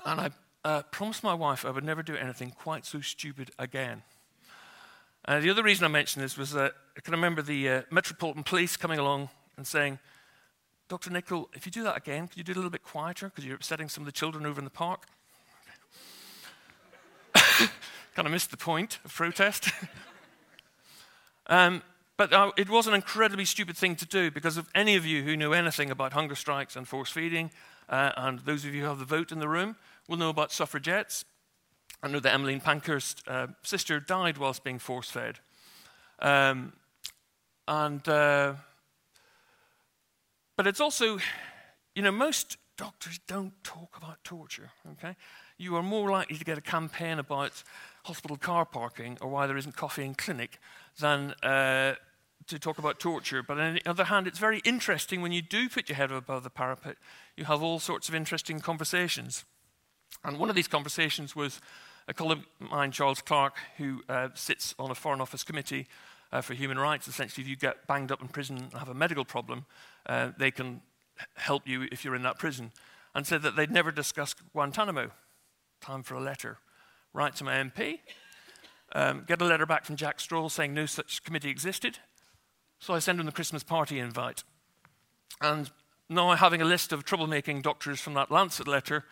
and 0.05 0.21
I 0.21 0.31
uh, 0.65 0.83
promised 0.83 1.23
my 1.23 1.35
wife 1.35 1.65
I 1.65 1.71
would 1.71 1.85
never 1.85 2.03
do 2.03 2.17
anything 2.17 2.51
quite 2.51 2.85
so 2.85 3.01
stupid 3.01 3.51
again. 3.59 4.03
Uh, 5.25 5.41
the 5.41 5.51
other 5.51 5.63
reason 5.63 5.85
I 5.85 5.89
mentioned 5.89 6.25
this 6.25 6.37
was 6.37 6.53
that 6.53 6.75
I 6.97 7.01
can 7.01 7.13
remember 7.13 7.43
the 7.43 7.69
uh, 7.69 7.83
Metropolitan 7.91 8.45
Police 8.45 8.77
coming 8.77 8.99
along 8.99 9.29
and 9.57 9.67
saying, 9.67 9.99
Dr. 10.89 11.11
Nicholl, 11.11 11.49
if 11.55 11.67
you 11.67 11.73
do 11.73 11.83
that 11.83 11.97
again, 11.97 12.29
could 12.29 12.39
you 12.39 12.45
do 12.45 12.53
it 12.53 12.57
a 12.57 12.61
little 12.61 12.71
bit 12.71 12.85
quieter 12.85 13.27
because 13.27 13.45
you're 13.45 13.57
upsetting 13.57 13.89
some 13.89 14.03
of 14.03 14.07
the 14.07 14.13
children 14.13 14.47
over 14.47 14.61
in 14.61 14.65
the 14.65 14.71
park? 14.71 15.07
kind 18.17 18.25
of 18.25 18.33
missed 18.33 18.51
the 18.51 18.57
point 18.57 18.99
of 19.05 19.15
protest. 19.15 19.69
um, 21.49 21.83
but 22.17 22.33
uh, 22.33 22.51
it 22.57 22.71
was 22.71 22.87
an 22.87 22.95
incredibly 22.95 23.45
stupid 23.45 23.77
thing 23.77 23.95
to 23.95 24.07
do 24.07 24.31
because 24.31 24.57
of 24.57 24.67
any 24.75 24.97
of 24.97 25.05
you 25.05 25.23
who 25.23 25.37
knew 25.37 25.53
anything 25.53 25.91
about 25.91 26.15
hunger 26.15 26.35
strikes 26.35 26.77
and 26.77 26.89
force 26.89 27.11
feeding, 27.11 27.51
uh, 27.91 28.13
and 28.17 28.39
those 28.41 28.65
of 28.65 28.75
you 28.75 28.81
who 28.81 28.89
have 28.89 28.99
the 28.99 29.05
vote 29.05 29.33
in 29.33 29.39
the 29.39 29.49
room 29.51 29.77
will 30.09 30.17
know 30.17 30.31
about 30.31 30.51
suffragettes. 30.51 31.27
I 32.03 32.09
know 32.09 32.19
that 32.21 32.33
Emmeline 32.33 32.63
Pankhurst's 32.63 33.23
uh, 33.29 33.49
sister 33.63 34.01
died 34.01 34.39
whilst 34.39 34.65
being 34.65 34.79
force 34.79 35.11
fed. 35.11 35.39
Um, 36.19 36.73
and, 37.69 38.09
uh, 38.09 38.55
but 40.57 40.67
it's 40.67 40.81
also, 40.81 41.19
you 41.95 42.01
know, 42.01 42.13
most 42.13 42.57
doctors 42.77 43.21
don't 43.27 43.53
talk 43.63 43.97
about 43.97 44.23
torture, 44.25 44.71
okay? 44.93 45.17
You 45.59 45.77
are 45.77 45.83
more 45.83 46.11
likely 46.11 46.37
to 46.37 46.45
get 46.45 46.59
a 46.59 46.63
campaign 46.63 47.19
about 47.19 47.63
hospital 48.07 48.37
car 48.37 48.65
parking 48.65 49.19
or 49.21 49.29
why 49.29 49.47
there 49.47 49.57
isn't 49.57 49.77
coffee 49.77 50.05
in 50.05 50.15
clinic 50.15 50.59
than 51.01 51.33
uh, 51.43 51.95
to 52.47 52.59
talk 52.59 52.79
about 52.79 53.01
torture. 53.01 53.43
But 53.43 53.59
on 53.59 53.75
the 53.75 53.89
other 53.89 54.05
hand, 54.05 54.27
it's 54.27 54.39
very 54.39 54.61
interesting 54.65 55.21
when 55.21 55.33
you 55.33 55.43
do 55.43 55.69
put 55.69 55.89
your 55.89 55.97
head 55.97 56.13
above 56.13 56.45
the 56.45 56.51
parapet, 56.51 56.97
you 57.37 57.45
have 57.45 57.63
all 57.63 57.79
sorts 57.79 58.09
of 58.09 58.15
interesting 58.15 58.61
conversations. 58.61 59.45
And 60.25 60.39
one 60.39 60.49
of 60.49 60.57
these 60.57 60.69
conversations 60.69 61.35
was 61.35 61.61
a 62.09 62.15
colleague 62.15 62.45
of 62.61 62.71
mine, 62.71 62.93
Charles 62.93 63.21
Clark, 63.21 63.57
who 63.77 64.03
uh, 64.09 64.29
sits 64.35 64.75
on 64.79 64.91
a 64.91 64.95
Foreign 64.95 65.21
Office 65.21 65.43
committee 65.43 65.87
uh, 66.33 66.41
for 66.41 66.55
human 66.55 66.79
rights. 66.79 67.09
Essentially, 67.09 67.43
if 67.43 67.49
you 67.49 67.57
get 67.57 67.87
banged 67.87 68.13
up 68.13 68.23
in 68.23 68.29
prison 68.29 68.57
and 68.57 68.73
have 68.75 68.89
a 68.89 68.95
medical 68.95 69.25
problem, 69.25 69.67
uh, 70.07 70.31
they 70.39 70.51
can 70.51 70.81
help 71.35 71.67
you 71.67 71.89
if 71.91 72.05
you're 72.05 72.15
in 72.15 72.23
that 72.23 72.39
prison. 72.39 72.71
And 73.15 73.27
said 73.27 73.43
that 73.43 73.57
they'd 73.57 73.71
never 73.71 73.91
discussed 73.91 74.43
Guantanamo. 74.53 75.11
Time 75.81 76.03
for 76.03 76.15
a 76.15 76.21
letter. 76.21 76.59
Write 77.17 77.35
to 77.37 77.45
my 77.45 77.55
MP, 77.55 78.01
um, 78.93 79.25
get 79.27 79.41
a 79.41 79.45
letter 79.47 79.65
back 79.65 79.87
from 79.87 79.97
Jack 79.97 80.21
Straw 80.21 80.51
saying 80.51 80.75
no 80.75 80.85
such 80.85 81.25
committee 81.25 81.49
existed. 81.49 81.99
So 82.79 82.93
I 82.93 82.99
send 82.99 83.19
him 83.19 83.25
the 83.25 83.33
Christmas 83.33 83.63
party 83.63 83.99
invite. 83.99 84.45
And 85.41 85.71
now, 86.11 86.35
having 86.35 86.61
a 86.61 86.67
list 86.67 86.93
of 86.93 87.07
troublemaking 87.07 87.63
doctors 87.63 88.01
from 88.01 88.13
that 88.15 88.31
Lancet 88.31 88.69
letter, 88.69 89.07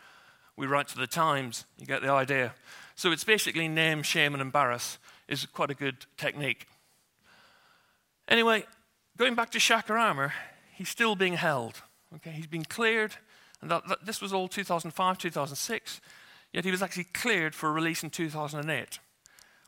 we 0.54 0.66
write 0.66 0.88
to 0.88 0.98
the 0.98 1.06
Times. 1.06 1.64
You 1.78 1.86
get 1.86 2.02
the 2.02 2.10
idea. 2.10 2.54
So 2.94 3.10
it's 3.10 3.24
basically 3.24 3.68
name, 3.68 4.02
shame, 4.02 4.34
and 4.34 4.42
embarrass 4.42 4.98
is 5.26 5.46
quite 5.46 5.70
a 5.70 5.74
good 5.74 6.04
technique. 6.18 6.66
Anyway, 8.28 8.64
going 9.16 9.34
back 9.34 9.48
to 9.52 9.58
Shaker 9.58 9.94
Aamer, 9.94 10.32
he's 10.74 10.90
still 10.90 11.16
being 11.16 11.36
held. 11.36 11.80
Okay, 12.16 12.32
he's 12.32 12.46
been 12.46 12.66
cleared, 12.66 13.16
and 13.62 13.70
that, 13.70 13.88
that, 13.88 14.04
this 14.04 14.20
was 14.20 14.34
all 14.34 14.46
2005, 14.46 15.16
2006. 15.16 16.02
Yet 16.54 16.64
he 16.64 16.70
was 16.70 16.82
actually 16.82 17.04
cleared 17.12 17.52
for 17.52 17.72
release 17.72 18.04
in 18.04 18.10
2008. 18.10 19.00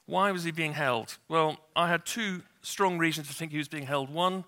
Why 0.06 0.30
was 0.30 0.44
he 0.44 0.52
being 0.52 0.74
held? 0.74 1.18
Well, 1.28 1.58
I 1.74 1.88
had 1.88 2.06
two 2.06 2.42
strong 2.62 2.96
reasons 2.96 3.26
to 3.26 3.34
think 3.34 3.50
he 3.50 3.58
was 3.58 3.66
being 3.66 3.86
held. 3.86 4.08
One, 4.08 4.44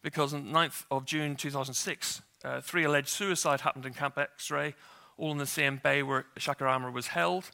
because 0.00 0.32
on 0.32 0.44
the 0.44 0.52
9th 0.56 0.84
of 0.92 1.04
June 1.04 1.34
2006, 1.34 2.22
uh, 2.44 2.60
three 2.60 2.84
alleged 2.84 3.08
suicide 3.08 3.62
happened 3.62 3.86
in 3.86 3.92
Camp 3.92 4.16
X-ray, 4.18 4.76
all 5.18 5.32
in 5.32 5.38
the 5.38 5.46
same 5.46 5.80
bay 5.82 6.04
where 6.04 6.26
Shaker 6.38 6.66
Aamer 6.66 6.92
was 6.92 7.08
held. 7.08 7.50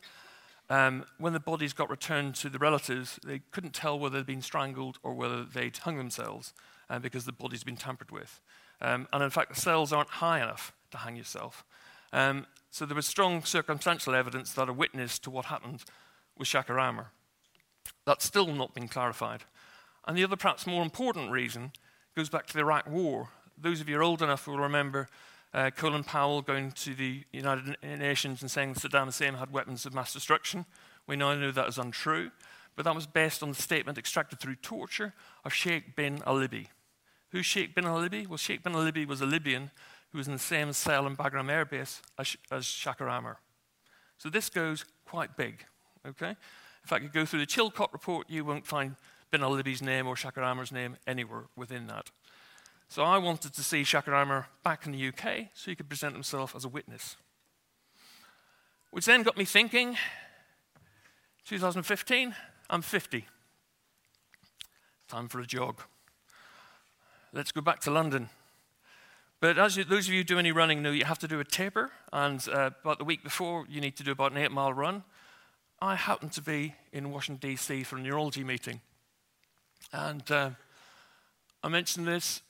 Um, 0.69 1.07
when 1.17 1.33
the 1.33 1.41
bodies 1.41 1.73
got 1.73 1.89
returned 1.89 2.35
to 2.37 2.51
the 2.51 2.59
relatives, 2.59 3.19
they 3.25 3.41
couldn't 3.53 3.73
tell 3.73 3.99
whether 3.99 4.19
they'd 4.19 4.27
been 4.27 4.43
strangled 4.43 4.99
or 5.03 5.15
whether 5.15 5.45
they'd 5.45 5.79
hung 5.79 5.97
themselves 5.97 6.53
uh, 6.91 6.99
because 6.99 7.25
the 7.25 7.33
bodies 7.33 7.61
had 7.61 7.67
been 7.67 7.77
tampered 7.77 8.11
with. 8.11 8.39
Um, 8.83 9.09
and 9.15 9.23
in 9.23 9.31
fact, 9.31 9.55
the 9.55 9.61
cells 9.61 9.95
aren't 9.95 10.11
high 10.11 10.43
enough 10.43 10.75
to 10.91 10.99
hang 10.99 11.17
yourself. 11.17 11.65
Um, 12.13 12.47
so 12.77 12.85
there 12.85 12.95
was 12.95 13.07
strong 13.07 13.43
circumstantial 13.43 14.15
evidence 14.15 14.53
that 14.53 14.69
a 14.69 14.73
witness 14.73 15.19
to 15.19 15.31
what 15.31 15.47
happened 15.47 15.83
was 16.37 16.47
Shaker 16.47 16.75
Aamer. 16.75 17.07
That's 18.05 18.27
still 18.27 18.49
not 18.49 18.75
been 18.75 18.87
clarified. 18.87 19.45
And 20.07 20.15
the 20.15 20.25
other, 20.25 20.37
perhaps 20.37 20.67
more 20.67 20.83
important 20.83 21.31
reason, 21.31 21.73
goes 22.15 22.29
back 22.29 22.47
to 22.49 22.53
the 22.53 22.61
Iraq 22.61 22.87
War. 22.87 23.31
Those 23.57 23.81
of 23.81 23.89
you 23.89 23.99
old 24.03 24.21
enough 24.21 24.47
will 24.47 24.59
remember 24.59 25.09
uh, 25.55 25.71
Colin 25.75 26.05
Powell 26.05 26.43
going 26.43 26.71
to 26.73 26.95
the 26.95 27.25
United 27.33 27.79
Nations 27.83 28.43
and 28.43 28.51
saying 28.51 28.75
Saddam 28.75 29.07
Hussein 29.07 29.33
had 29.33 29.55
weapons 29.55 29.87
of 29.87 29.95
mass 29.95 30.13
destruction. 30.13 30.67
We 31.07 31.17
now 31.17 31.35
know 31.35 31.53
that 31.53 31.69
is 31.69 31.79
untrue, 31.79 32.31
but 32.77 32.85
that 32.85 32.95
was 32.95 33.07
based 33.07 33.43
on 33.43 33.49
the 33.49 33.55
statement 33.55 33.97
extracted 33.97 34.39
through 34.39 34.57
torture 34.57 35.15
of 35.47 35.55
Sheikh 35.55 35.97
bin 35.97 36.23
al-Libi. 36.27 36.67
Who's 37.31 37.47
Sheikh 37.47 37.75
bin 37.75 37.87
al-Libi? 37.87 38.27
Well, 38.29 38.37
Sheikh 38.37 38.63
bin 38.63 38.75
al-Libi 38.75 39.07
was 39.07 39.23
a 39.23 39.27
Libyan 39.27 39.71
who 40.17 40.21
was 40.21 40.29
in 40.29 40.33
the 40.33 40.39
same 40.39 40.73
cell 40.73 41.07
in 41.07 41.15
Bagram 41.15 41.51
Air 41.51 41.67
Base 41.67 42.01
as, 42.19 42.39
as 42.51 42.65
Aamer. 42.65 43.37
So 44.17 44.31
this 44.31 44.49
goes 44.49 44.87
quite 45.05 45.37
big, 45.37 45.67
okay? 46.09 46.31
In 46.31 46.87
fact, 46.87 47.03
you 47.03 47.11
go 47.11 47.27
through 47.27 47.41
the 47.41 47.47
Chilcot 47.47 47.93
report, 47.93 48.31
you 48.31 48.43
won't 48.43 48.65
find 48.65 48.97
bin 49.31 49.43
al-Libi's 49.43 49.83
name 49.83 50.07
or 50.07 50.17
Shaker 50.17 50.41
Aamer's 50.41 50.73
name 50.73 50.97
anywhere 51.07 51.49
within 51.55 51.87
that. 51.89 52.13
So 52.89 53.03
I 53.03 53.19
wanted 53.19 53.53
to 53.53 53.63
see 53.63 53.85
Shaker 53.85 54.13
Aamer 54.13 54.47
back 54.65 54.87
in 54.87 54.93
the 54.93 55.09
UK 55.09 55.49
so 55.53 55.71
he 55.71 55.77
could 55.77 55.91
present 55.91 56.15
himself 56.15 56.57
as 56.57 56.65
a 56.65 56.69
witness. 56.71 57.17
Which 58.93 59.05
then 59.05 59.23
got 59.23 59.37
me 59.37 59.45
thinking 59.45 59.99
2015, 61.45 62.35
I'm 62.71 62.81
50. 62.81 63.27
Time 65.09 65.29
for 65.29 65.41
a 65.41 65.47
jog. 65.47 65.83
Let's 67.35 67.53
go 67.53 67.61
back 67.61 67.81
to 67.81 67.91
London. 67.91 68.31
But 69.41 69.59
as 69.59 69.77
you, 69.77 69.85
those 69.85 70.09
of 70.09 70.15
you 70.15 70.21
who 70.21 70.25
do 70.25 70.39
any 70.39 70.51
running 70.51 70.83
know, 70.83 70.91
you 70.91 71.05
have 71.05 71.19
to 71.19 71.29
do 71.29 71.41
a 71.41 71.45
taper, 71.45 71.91
and 72.13 72.47
uh, 72.49 72.71
about 72.83 72.99
the 72.99 73.05
week 73.05 73.23
before, 73.23 73.67
you 73.69 73.81
need 73.81 73.97
to 73.97 74.03
do 74.03 74.13
about 74.13 74.33
an 74.33 74.39
eight 74.39 74.51
mile 74.51 74.73
run. 74.73 75.05
I 75.81 75.95
happened 75.95 76.33
to 76.33 76.43
be 76.43 76.75
in 76.93 77.11
Washington, 77.11 77.51
D.C. 77.51 77.83
for 77.85 77.97
a 77.97 78.01
neurology 78.01 78.43
meeting. 78.43 78.81
And 79.93 80.29
uh, 80.31 80.51
I 81.63 81.69
mention 81.69 82.07
this 82.07 82.41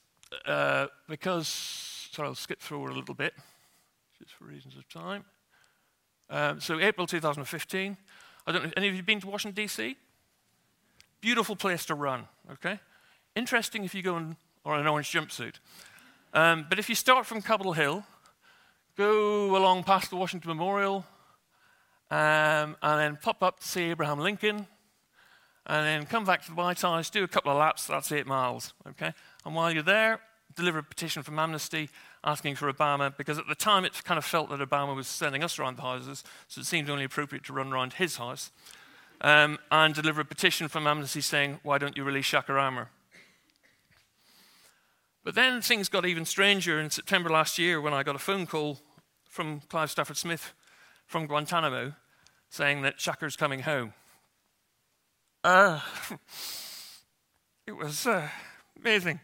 uh, 0.45 0.87
because, 1.09 1.47
sorry, 2.11 2.29
I'll 2.29 2.35
skip 2.35 2.61
through 2.61 2.87
a 2.87 2.93
little 2.93 3.15
bit, 3.15 3.33
just 4.17 4.33
for 4.33 4.45
reasons 4.45 4.77
of 4.77 4.87
time. 4.87 5.25
Um, 6.29 6.61
so, 6.61 6.79
April 6.79 7.05
2015. 7.05 7.97
I 8.45 8.51
don't 8.51 8.61
know, 8.61 8.67
if 8.69 8.73
any 8.77 8.87
of 8.87 8.95
you 8.95 9.03
been 9.03 9.19
to 9.19 9.27
Washington, 9.27 9.61
D.C.? 9.61 9.97
Beautiful 11.19 11.57
place 11.57 11.85
to 11.87 11.95
run, 11.95 12.27
okay? 12.49 12.79
Interesting 13.35 13.83
if 13.83 13.93
you 13.93 14.01
go 14.01 14.17
in 14.17 14.37
or 14.63 14.77
an 14.77 14.87
orange 14.87 15.11
jumpsuit. 15.11 15.55
Um, 16.33 16.65
but 16.69 16.77
if 16.77 16.89
you 16.89 16.95
start 16.95 17.25
from 17.25 17.41
Capitol 17.41 17.73
Hill, 17.73 18.03
go 18.97 19.55
along 19.55 19.83
past 19.83 20.09
the 20.09 20.15
Washington 20.15 20.49
Memorial, 20.49 21.05
um, 22.11 22.75
and 22.81 22.99
then 22.99 23.17
pop 23.21 23.41
up 23.41 23.59
to 23.59 23.67
see 23.67 23.83
Abraham 23.83 24.19
Lincoln, 24.19 24.67
and 25.65 25.85
then 25.85 26.05
come 26.05 26.25
back 26.25 26.43
to 26.43 26.49
the 26.49 26.55
White 26.55 26.81
House, 26.81 27.09
do 27.09 27.23
a 27.23 27.27
couple 27.27 27.51
of 27.51 27.57
laps, 27.57 27.87
that's 27.87 28.11
eight 28.11 28.27
miles, 28.27 28.73
okay? 28.87 29.13
And 29.45 29.55
while 29.55 29.71
you're 29.71 29.83
there, 29.83 30.19
deliver 30.55 30.79
a 30.79 30.83
petition 30.83 31.23
from 31.23 31.37
Amnesty 31.39 31.89
asking 32.23 32.55
for 32.55 32.71
Obama, 32.71 33.15
because 33.15 33.37
at 33.37 33.47
the 33.47 33.55
time 33.55 33.85
it 33.85 34.03
kind 34.03 34.17
of 34.17 34.25
felt 34.25 34.49
that 34.49 34.59
Obama 34.59 34.95
was 34.95 35.07
sending 35.07 35.43
us 35.43 35.59
around 35.59 35.77
the 35.77 35.81
houses, 35.81 36.23
so 36.47 36.61
it 36.61 36.65
seemed 36.65 36.89
only 36.89 37.03
appropriate 37.03 37.43
to 37.45 37.53
run 37.53 37.71
around 37.71 37.93
his 37.93 38.17
house, 38.17 38.51
um, 39.21 39.57
and 39.71 39.93
deliver 39.93 40.21
a 40.21 40.25
petition 40.25 40.67
from 40.67 40.87
Amnesty 40.87 41.21
saying, 41.21 41.59
why 41.63 41.77
don't 41.77 41.97
you 41.97 42.03
release 42.03 42.25
Shaker 42.25 42.55
Aamer? 42.55 42.87
But 45.27 45.35
then 45.35 45.61
things 45.61 45.89
got 45.89 46.05
even 46.05 46.23
stranger 46.23 46.79
in 46.79 46.89
September 46.89 47.29
last 47.29 47.57
year 47.57 47.81
when 47.81 47.93
I 47.93 48.01
got 48.01 48.15
a 48.15 48.17
phone 48.17 48.45
call 48.45 48.79
from 49.25 49.59
Clive 49.67 49.91
Stafford 49.91 50.15
Smith 50.15 50.53
from 51.05 51.27
Guantanamo 51.27 51.95
saying 52.49 52.83
that 52.83 53.01
Shaker's 53.01 53.35
coming 53.35 53.63
home. 53.63 53.93
Uh, 55.43 55.81
it 57.67 57.73
was 57.73 58.07
uh, 58.07 58.29
amazing. 58.79 59.19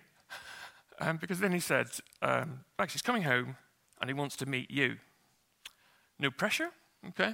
Um, 1.00 1.16
because 1.16 1.40
then 1.40 1.54
he 1.54 1.62
said, 1.62 1.88
um, 2.22 2.66
Max, 2.78 2.92
he's 2.92 3.02
coming 3.02 3.24
home 3.24 3.56
and 4.02 4.10
he 4.10 4.14
wants 4.14 4.36
to 4.36 4.46
meet 4.46 4.70
you. 4.70 4.98
No 6.20 6.32
pressure, 6.32 6.72
okay? 7.08 7.34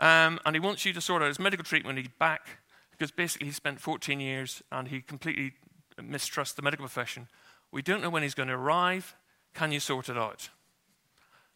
Um, 0.00 0.40
and 0.44 0.56
he 0.56 0.60
wants 0.60 0.84
you 0.84 0.92
to 0.92 1.00
sort 1.00 1.22
out 1.22 1.28
his 1.28 1.38
medical 1.38 1.62
treatment 1.62 1.94
when 1.94 2.04
he's 2.04 2.12
back 2.18 2.48
because 2.90 3.12
basically 3.12 3.46
he 3.46 3.52
spent 3.52 3.80
14 3.80 4.18
years 4.18 4.60
and 4.72 4.88
he 4.88 5.02
completely 5.02 5.52
mistrusts 6.02 6.54
the 6.54 6.62
medical 6.62 6.82
profession. 6.82 7.28
We 7.70 7.82
don't 7.82 8.00
know 8.00 8.10
when 8.10 8.22
he's 8.22 8.34
going 8.34 8.48
to 8.48 8.54
arrive. 8.54 9.14
Can 9.54 9.72
you 9.72 9.80
sort 9.80 10.08
it 10.08 10.16
out? 10.16 10.50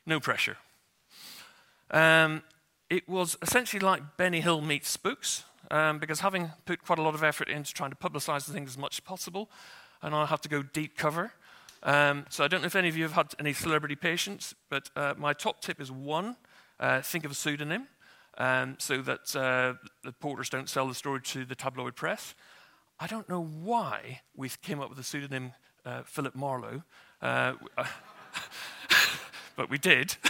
No 0.07 0.21
pressure. 0.21 0.57
Um, 1.91 2.43
it 2.91 3.09
was 3.09 3.37
essentially 3.43 3.81
like 3.81 4.17
Benny 4.17 4.41
Hill 4.41 4.61
meets 4.61 4.91
Spooks 4.91 5.45
um, 5.71 5.99
because 5.99 6.21
having 6.21 6.51
put 6.67 6.85
quite 6.85 6.99
a 6.99 7.03
lot 7.03 7.15
of 7.15 7.23
effort 7.23 7.49
into 7.49 7.73
trying 7.73 7.91
to 7.91 7.97
publicize 7.97 8.47
the 8.47 8.53
thing 8.53 8.65
as 8.65 8.77
much 8.77 8.97
as 8.97 9.01
possible, 9.01 9.51
and 10.03 10.15
I 10.15 10.27
have 10.27 10.41
to 10.43 10.49
go 10.49 10.63
deep 10.63 10.97
cover. 10.97 11.33
Um, 11.83 12.27
so 12.29 12.45
I 12.45 12.49
don't 12.49 12.61
know 12.61 12.67
if 12.67 12.77
any 12.77 12.89
of 12.89 12.97
you 12.97 13.03
have 13.05 13.13
had 13.13 13.33
any 13.39 13.53
celebrity 13.53 13.97
patients, 13.97 14.55
but 14.69 14.91
uh, 14.95 15.15
my 15.17 15.33
top 15.33 15.61
tip 15.61 15.81
is 15.81 15.91
one, 15.91 16.37
uh, 16.79 17.01
think 17.01 17.25
of 17.25 17.31
a 17.31 17.35
pseudonym 17.35 17.89
um, 18.39 18.77
so 18.79 19.03
that 19.03 19.35
uh, 19.37 19.75
the 20.05 20.13
porters 20.13 20.49
don't 20.49 20.69
sell 20.69 20.87
the 20.87 20.95
story 20.95 21.21
to 21.23 21.45
the 21.45 21.55
tabloid 21.55 21.97
press. 21.97 22.35
I 23.01 23.07
don't 23.07 23.29
know 23.29 23.43
why 23.43 24.21
we 24.37 24.49
came 24.63 24.81
up 24.81 24.89
with 24.89 24.99
the 24.99 25.05
pseudonym 25.05 25.53
uh, 25.85 26.03
Philip 26.05 26.35
Marlowe, 26.35 26.83
uh, 27.21 27.55
but 29.57 29.71
we 29.71 29.79
did. 29.79 30.17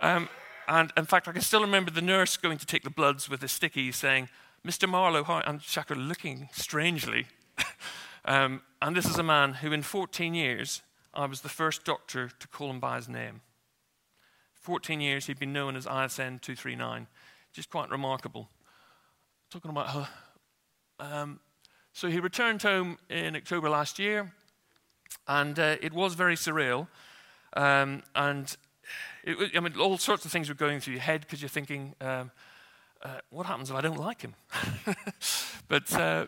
Um, 0.00 0.28
and 0.68 0.92
in 0.96 1.06
fact, 1.06 1.26
I 1.26 1.32
can 1.32 1.42
still 1.42 1.62
remember 1.62 1.90
the 1.90 2.02
nurse 2.02 2.36
going 2.36 2.58
to 2.58 2.66
take 2.66 2.84
the 2.84 2.90
bloods 2.90 3.28
with 3.28 3.42
a 3.42 3.48
sticky 3.48 3.90
saying, 3.90 4.28
Mr. 4.66 4.88
Marlowe, 4.88 5.24
and 5.46 5.62
Shaker 5.62 5.94
looking 5.94 6.48
strangely. 6.52 7.26
um, 8.24 8.62
and 8.82 8.94
this 8.94 9.06
is 9.06 9.18
a 9.18 9.22
man 9.22 9.54
who, 9.54 9.72
in 9.72 9.82
14 9.82 10.34
years, 10.34 10.82
I 11.14 11.26
was 11.26 11.40
the 11.40 11.48
first 11.48 11.84
doctor 11.84 12.30
to 12.38 12.48
call 12.48 12.70
him 12.70 12.80
by 12.80 12.96
his 12.96 13.08
name. 13.08 13.40
14 14.54 15.00
years 15.00 15.26
he'd 15.26 15.38
been 15.38 15.52
known 15.52 15.74
as 15.74 15.86
ISN 15.86 16.40
239, 16.40 17.06
which 17.50 17.58
is 17.58 17.66
quite 17.66 17.90
remarkable. 17.90 18.50
Talking 19.50 19.70
about 19.70 19.88
her. 19.88 20.08
Um, 21.00 21.40
so 21.94 22.08
he 22.08 22.20
returned 22.20 22.62
home 22.62 22.98
in 23.08 23.34
October 23.34 23.70
last 23.70 23.98
year, 23.98 24.34
and 25.26 25.58
uh, 25.58 25.76
it 25.80 25.92
was 25.92 26.14
very 26.14 26.34
surreal. 26.34 26.88
Um, 27.54 28.02
and 28.14 28.56
it, 29.24 29.52
I 29.56 29.60
mean, 29.60 29.76
all 29.78 29.98
sorts 29.98 30.24
of 30.24 30.32
things 30.32 30.48
were 30.48 30.54
going 30.54 30.80
through 30.80 30.94
your 30.94 31.02
head 31.02 31.22
because 31.22 31.42
you're 31.42 31.48
thinking, 31.48 31.94
um, 32.00 32.30
uh, 33.02 33.18
what 33.30 33.46
happens 33.46 33.70
if 33.70 33.76
I 33.76 33.80
don't 33.80 33.98
like 33.98 34.22
him? 34.22 34.34
but 35.68 35.92
uh, 35.94 36.26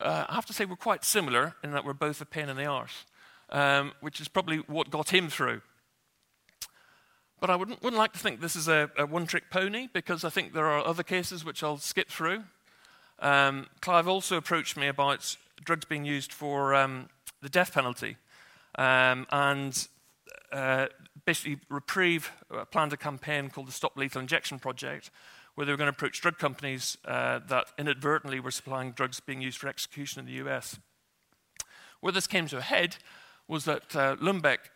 uh, 0.00 0.26
I 0.28 0.34
have 0.34 0.46
to 0.46 0.52
say 0.52 0.64
we're 0.64 0.76
quite 0.76 1.04
similar 1.04 1.54
in 1.62 1.72
that 1.72 1.84
we're 1.84 1.92
both 1.92 2.20
a 2.20 2.26
pain 2.26 2.48
in 2.48 2.56
the 2.56 2.66
arse, 2.66 3.04
um, 3.50 3.92
which 4.00 4.20
is 4.20 4.28
probably 4.28 4.58
what 4.58 4.90
got 4.90 5.12
him 5.12 5.28
through. 5.28 5.62
But 7.40 7.50
I 7.50 7.56
wouldn't, 7.56 7.82
wouldn't 7.82 7.98
like 7.98 8.12
to 8.12 8.20
think 8.20 8.40
this 8.40 8.54
is 8.54 8.68
a, 8.68 8.90
a 8.96 9.04
one 9.04 9.26
trick 9.26 9.50
pony 9.50 9.88
because 9.92 10.24
I 10.24 10.30
think 10.30 10.52
there 10.52 10.66
are 10.66 10.86
other 10.86 11.02
cases 11.02 11.44
which 11.44 11.62
I'll 11.62 11.78
skip 11.78 12.08
through. 12.08 12.44
Um, 13.18 13.66
Clive 13.80 14.06
also 14.06 14.36
approached 14.36 14.76
me 14.76 14.86
about 14.86 15.36
drugs 15.64 15.84
being 15.84 16.04
used 16.04 16.32
for 16.32 16.74
um, 16.74 17.08
the 17.40 17.48
death 17.48 17.74
penalty. 17.74 18.16
Um, 18.76 19.26
and 19.30 19.88
uh, 20.52 20.86
basically, 21.24 21.58
Reprieve 21.68 22.30
planned 22.70 22.92
a 22.92 22.96
campaign 22.96 23.50
called 23.50 23.68
the 23.68 23.72
Stop 23.72 23.96
Lethal 23.96 24.20
Injection 24.20 24.58
Project, 24.58 25.10
where 25.54 25.66
they 25.66 25.72
were 25.72 25.76
going 25.76 25.90
to 25.90 25.94
approach 25.94 26.20
drug 26.20 26.38
companies 26.38 26.96
uh, 27.04 27.40
that 27.48 27.66
inadvertently 27.78 28.40
were 28.40 28.50
supplying 28.50 28.92
drugs 28.92 29.20
being 29.20 29.40
used 29.40 29.58
for 29.58 29.68
execution 29.68 30.20
in 30.20 30.26
the 30.26 30.46
US. 30.46 30.78
Where 32.00 32.12
this 32.12 32.26
came 32.26 32.46
to 32.48 32.58
a 32.58 32.62
head 32.62 32.96
was 33.48 33.64
that 33.64 33.94
uh, 33.94 34.16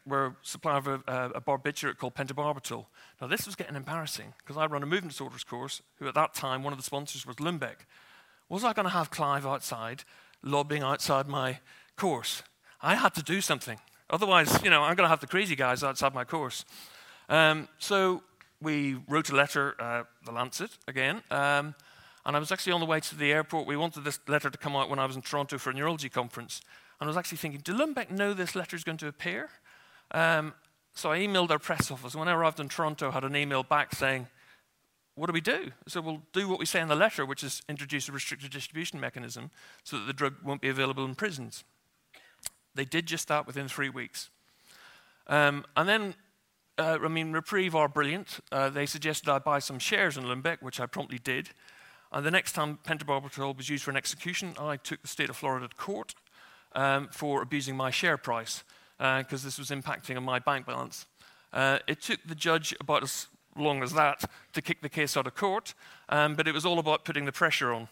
were 0.05 0.37
supplier 0.43 0.77
of 0.77 0.87
a, 0.87 1.01
a, 1.35 1.41
barbiturate 1.41 1.97
called 1.97 2.15
pentobarbital. 2.15 2.85
Now, 3.21 3.27
this 3.27 3.47
was 3.47 3.55
getting 3.55 3.77
embarrassing 3.77 4.35
because 4.39 4.57
I 4.57 4.67
run 4.67 4.83
a 4.83 4.87
movement 4.87 5.13
disorders 5.13 5.45
course, 5.45 5.83
who 5.99 6.09
at 6.09 6.15
that 6.15 6.35
time, 6.35 6.63
one 6.63 6.73
of 6.73 6.79
the 6.79 6.83
sponsors 6.83 7.25
was 7.25 7.37
Lundbeck. 7.37 7.87
Was 8.49 8.65
I 8.65 8.73
going 8.73 8.85
to 8.85 8.91
have 8.91 9.11
Clive 9.11 9.47
outside, 9.47 10.05
lobbying 10.43 10.83
outside 10.83 11.27
my 11.27 11.61
course? 11.97 12.43
I 12.87 12.95
had 12.95 13.15
to 13.15 13.23
do 13.23 13.41
something. 13.41 13.81
Otherwise, 14.11 14.63
you 14.63 14.71
know, 14.71 14.83
I'm 14.83 14.95
going 14.95 15.07
to 15.07 15.09
have 15.09 15.21
the 15.21 15.27
crazy 15.27 15.57
guys 15.57 15.83
outside 15.83 16.15
my 16.15 16.23
course. 16.23 16.65
Um, 17.29 17.67
so 17.79 18.23
we 18.63 18.95
wrote 19.09 19.29
a 19.29 19.35
letter, 19.35 19.75
uh, 19.81 20.05
the 20.25 20.31
Lancet 20.31 20.71
again, 20.87 21.21
um, 21.33 21.75
and 22.25 22.37
I 22.37 22.39
was 22.39 22.53
actually 22.53 22.75
on 22.75 22.81
the 22.81 22.87
way 22.87 23.01
to 23.01 23.17
the 23.17 23.33
airport. 23.33 23.67
We 23.67 23.77
wanted 23.77 24.05
this 24.05 24.21
letter 24.29 24.51
to 24.51 24.57
come 24.57 24.77
out 24.77 24.89
when 24.89 25.01
I 25.01 25.05
was 25.05 25.17
in 25.17 25.23
Toronto 25.23 25.59
for 25.59 25.71
a 25.71 25.75
neurology 25.75 26.09
conference. 26.09 26.61
And 27.01 27.09
I 27.09 27.09
was 27.09 27.17
actually 27.17 27.39
thinking, 27.39 27.61
do 27.65 27.75
Lundbeck 27.75 28.13
know 28.13 28.33
this 28.33 28.55
letter 28.55 28.77
is 28.77 28.85
going 28.85 28.99
to 28.99 29.09
appear? 29.09 29.51
Um, 30.13 30.55
so 30.95 31.11
I 31.11 31.19
emailed 31.19 31.51
our 31.51 31.59
press 31.59 31.91
office. 31.91 32.15
When 32.15 32.29
I 32.29 32.35
arrived 32.35 32.61
in 32.61 32.69
Toronto, 32.69 33.09
I 33.09 33.15
had 33.15 33.25
an 33.25 33.35
email 33.35 33.65
back 33.65 33.97
saying, 33.97 34.29
what 35.17 35.27
do 35.27 35.33
we 35.33 35.41
do? 35.41 35.73
So 35.89 36.01
we'll 36.01 36.23
do 36.33 36.49
what 36.49 36.61
we 36.61 36.67
say 36.67 36.81
in 36.81 36.87
the 36.87 36.95
letter, 36.95 37.27
which 37.27 37.43
is 37.43 37.63
introduce 37.69 38.09
a 38.09 38.13
restricted 38.13 38.53
distribution 38.53 39.01
mechanism 39.01 39.51
so 39.83 39.99
that 39.99 40.07
the 40.07 40.13
drug 40.13 40.37
won't 40.45 40.61
be 40.61 40.69
available 40.69 41.05
in 41.05 41.17
prisons. 41.17 41.65
They 42.77 42.85
did 42.85 43.07
just 43.07 43.29
that 43.29 43.47
within 43.47 43.69
three 43.69 43.89
weeks. 43.89 44.31
Um, 45.27 45.65
and 45.77 45.89
then, 45.89 46.15
uh, 46.79 46.99
I 47.03 47.09
mean, 47.09 47.33
Reprieve 47.33 47.75
are 47.75 47.89
brilliant. 47.89 48.41
Uh, 48.53 48.69
they 48.69 48.87
suggested 48.87 49.29
I 49.29 49.39
buy 49.39 49.59
some 49.59 49.79
shares 49.79 50.17
in 50.17 50.25
Lundbeck, 50.25 50.59
which 50.61 50.79
I 50.79 50.87
promptly 50.87 51.19
did. 51.19 51.51
And 52.13 52.25
the 52.25 52.31
next 52.31 52.53
time 52.53 52.79
pentobarbital 52.85 53.57
was 53.57 53.69
used 53.69 53.85
for 53.85 53.91
an 53.91 53.97
execution, 53.97 54.55
I 54.59 54.77
took 54.77 55.03
the 55.03 55.09
state 55.09 55.29
of 55.29 55.37
Florida 55.37 55.69
to 55.69 55.77
court 55.77 56.15
um, 56.75 57.09
for 57.11 57.43
abusing 57.43 57.77
my 57.77 57.91
share 57.91 58.17
price 58.17 58.63
because 58.99 59.45
uh, 59.45 59.47
this 59.47 59.59
was 59.59 59.71
impacting 59.71 60.17
on 60.17 60.23
my 60.23 60.39
bank 60.39 60.67
balance. 60.67 61.07
Uh, 61.53 61.79
it 61.87 62.01
took 62.01 62.21
the 62.25 62.35
judge 62.35 62.75
about 62.81 63.03
as 63.03 63.27
long 63.57 63.83
as 63.83 63.93
that 63.95 64.25
to 64.53 64.63
kick 64.63 64.83
the 64.83 64.89
case 64.89 65.17
out 65.17 65.27
of 65.27 65.35
court, 65.35 65.75
um, 66.09 66.35
but 66.35 66.47
it 66.47 66.53
was 66.53 66.65
all 66.65 66.79
about 66.79 67.05
putting 67.05 67.25
the 67.25 67.33
pressure 67.33 67.73
on. 67.73 67.89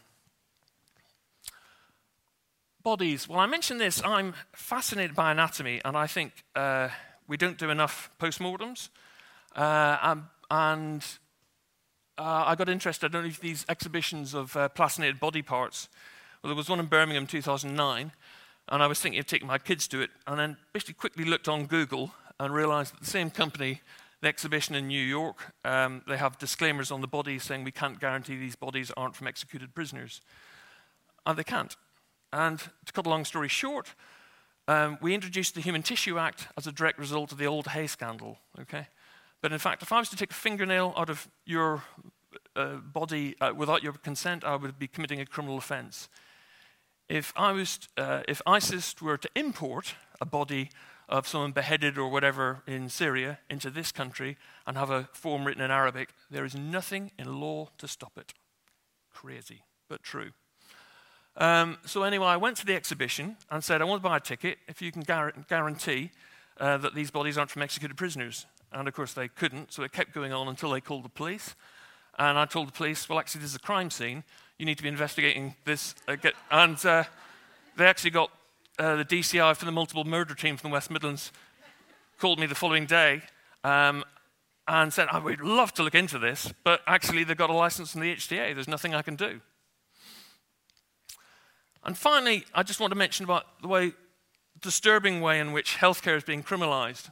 Bodies. 2.85 3.31
Well, 3.31 3.39
I 3.39 3.47
mentioned 3.47 3.81
this. 3.81 4.05
I'm 4.05 4.35
fascinated 4.53 5.17
by 5.17 5.33
anatomy, 5.33 5.81
and 5.87 5.97
I 5.97 6.07
think 6.07 6.45
uh, 6.55 6.91
we 7.27 7.39
don't 7.39 7.57
do 7.57 7.71
enough 7.71 8.11
postmortems. 8.21 8.91
Uh, 9.57 9.97
um, 10.03 10.29
and 10.51 11.03
uh, 12.19 12.45
I 12.47 12.55
got 12.57 12.69
interested. 12.69 13.07
I 13.07 13.09
don't 13.09 13.23
know 13.23 13.29
if 13.31 13.41
these 13.41 13.65
exhibitions 13.71 14.35
of 14.35 14.55
uh, 14.55 14.69
plastinated 14.69 15.19
body 15.19 15.41
parts. 15.41 15.89
Well, 16.43 16.51
there 16.51 16.57
was 16.57 16.69
one 16.69 16.79
in 16.79 16.85
Birmingham 16.85 17.27
2009, 17.27 18.13
and 18.69 18.83
I 18.83 18.87
was 18.87 19.01
thinking 19.01 19.19
of 19.19 19.25
taking 19.25 19.49
my 19.49 19.57
kids 19.57 19.89
to 19.89 20.03
it, 20.03 20.11
and 20.27 20.39
then 20.39 20.59
basically 20.75 20.93
quickly 20.93 21.25
looked 21.25 21.49
on 21.49 21.65
Google 21.65 22.13
and 22.39 22.53
realized 22.53 22.93
that 22.93 23.01
the 23.01 23.07
same 23.07 23.31
company, 23.31 23.81
the 24.21 24.29
exhibition 24.29 24.75
in 24.75 24.89
New 24.89 25.03
York, 25.03 25.55
um, 25.65 26.03
they 26.07 26.19
have 26.19 26.39
disclaimers 26.39 26.91
on 26.91 27.01
the 27.01 27.09
bodies 27.09 27.45
saying 27.45 27.65
we 27.65 27.73
can't 27.73 27.99
guarantee 27.99 28.37
these 28.37 28.57
bodies 28.57 28.91
aren't 28.95 29.17
from 29.17 29.27
executed 29.27 29.75
prisoners. 29.75 30.21
And 31.25 31.39
they 31.39 31.45
can't. 31.45 31.75
And 32.35 32.59
to 32.59 32.93
cut 32.93 33.07
a 33.07 33.09
long 33.09 33.25
story 33.25 33.47
short, 33.47 33.95
um, 34.67 34.99
we 35.01 35.15
introduced 35.15 35.55
the 35.55 35.61
Human 35.61 35.85
Tissue 35.85 36.19
Act 36.19 36.49
as 36.57 36.67
a 36.67 36.73
direct 36.73 36.99
result 36.99 37.31
of 37.31 37.39
the 37.39 37.47
Alder 37.47 37.71
Hey 37.71 37.87
scandal. 37.87 38.39
Okay, 38.61 38.89
but 39.41 39.53
in 39.53 39.59
fact, 39.61 39.85
if 39.85 39.93
I 39.93 40.01
was 40.01 40.09
to 40.09 40.17
take 40.17 40.33
a 40.33 40.35
fingernail 40.35 40.95
out 40.97 41.09
of 41.09 41.29
your 41.47 41.85
uh, 42.57 42.79
body 42.79 43.37
uh, 43.41 43.53
without 43.55 43.85
your 43.85 43.93
consent, 43.93 44.43
I 44.43 44.57
would 44.57 44.81
be 44.81 44.89
committing 44.89 45.21
a 45.21 45.27
criminal 45.27 45.59
offence. 45.59 46.09
If 47.09 47.33
I 47.37 47.53
was, 47.53 47.79
uh, 47.97 48.23
if 48.27 48.43
ISIS 48.47 49.01
were 49.01 49.17
to 49.17 49.29
import 49.37 49.95
a 50.21 50.27
body 50.27 50.71
of 51.09 51.29
someone 51.29 51.53
beheaded 51.53 51.97
or 51.97 52.09
whatever 52.09 52.63
in 52.67 52.89
Syria 52.89 53.39
into 53.49 53.71
this 53.71 53.93
country 53.93 54.39
and 54.67 54.77
have 54.77 54.91
a 54.91 55.09
form 55.13 55.45
written 55.45 55.63
in 55.63 55.71
Arabic, 55.71 56.09
there 56.33 56.45
is 56.45 56.57
nothing 56.57 57.13
in 57.17 57.41
law 57.41 57.69
to 57.79 57.87
stop 57.87 58.19
it. 58.19 58.33
Crazy, 59.13 59.63
but 59.89 60.03
true. 60.03 60.33
Um, 61.37 61.79
so 61.85 62.03
anyway, 62.05 62.27
I 62.27 62.37
went 62.37 62.57
to 62.59 62.67
the 62.67 62.75
exhibition 62.75 63.37
and 63.51 63.63
said, 63.63 63.83
I 63.83 63.85
want 63.85 64.03
to 64.03 64.09
buy 64.09 64.17
a 64.17 64.21
ticket 64.21 64.59
if 64.69 64.81
you 64.81 64.93
can 64.93 65.03
gar- 65.03 65.33
guarantee 65.49 66.11
uh, 66.61 66.77
that 66.79 66.95
these 66.95 67.11
bodies 67.11 67.37
aren't 67.37 67.51
from 67.51 67.63
executed 67.63 67.97
prisoners. 67.97 68.47
And 68.73 68.87
of 68.87 68.95
course, 68.95 69.13
they 69.13 69.29
couldn't, 69.29 69.73
so 69.73 69.83
it 69.83 69.93
kept 69.93 70.13
going 70.13 70.33
on 70.33 70.49
until 70.49 70.71
they 70.71 70.81
called 70.81 71.05
the 71.05 71.09
police. 71.09 71.55
And 72.19 72.39
I 72.39 72.45
told 72.45 72.69
the 72.69 72.73
police, 72.73 73.09
well, 73.09 73.19
actually, 73.19 73.41
this 73.41 73.51
is 73.51 73.57
a 73.57 73.61
crime 73.61 73.91
scene. 73.91 74.23
You 74.59 74.67
need 74.67 74.77
to 74.77 74.83
be 74.83 74.89
investigating 74.89 75.57
this. 75.65 75.95
Uh, 76.07 76.17
and 76.51 76.85
uh, 76.87 77.05
they 77.77 77.87
actually 77.87 78.11
got 78.11 78.31
uh, 78.79 78.97
the 78.97 79.05
DCI 79.05 79.57
from 79.57 79.67
the 79.67 79.73
multiple 79.73 80.05
murder 80.05 80.35
team 80.35 80.57
from 80.57 80.71
the 80.71 80.75
West 80.75 80.91
Midlands, 80.91 81.33
called 82.19 82.39
me 82.39 82.47
the 82.47 82.55
following 82.55 82.87
day 82.87 83.23
um, 83.65 84.05
and 84.69 84.93
said, 84.93 85.09
I 85.11 85.19
would 85.19 85.41
love 85.41 85.73
to 85.75 85.83
look 85.83 85.95
into 85.95 86.19
this, 86.19 86.53
but 86.63 86.81
actually, 86.87 87.25
they've 87.25 87.37
got 87.37 87.51
a 87.51 87.55
license 87.55 87.93
from 87.93 88.03
the 88.03 88.15
HTA. 88.15 88.55
There's 88.55 88.69
nothing 88.69 88.95
I 88.95 89.03
can 89.03 89.17
do. 89.17 89.41
And 91.85 91.97
finally, 91.97 92.45
I 92.55 92.63
just 92.63 92.81
want 92.81 92.93
to 92.93 92.97
mention 92.97 93.25
about 93.25 93.45
the 93.61 93.69
way, 93.69 93.93
disturbing 94.61 95.21
way 95.21 95.39
in 95.39 95.53
which 95.53 95.77
healthcare 95.77 96.17
is 96.17 96.25
being 96.25 96.43
criminalized. 96.43 97.11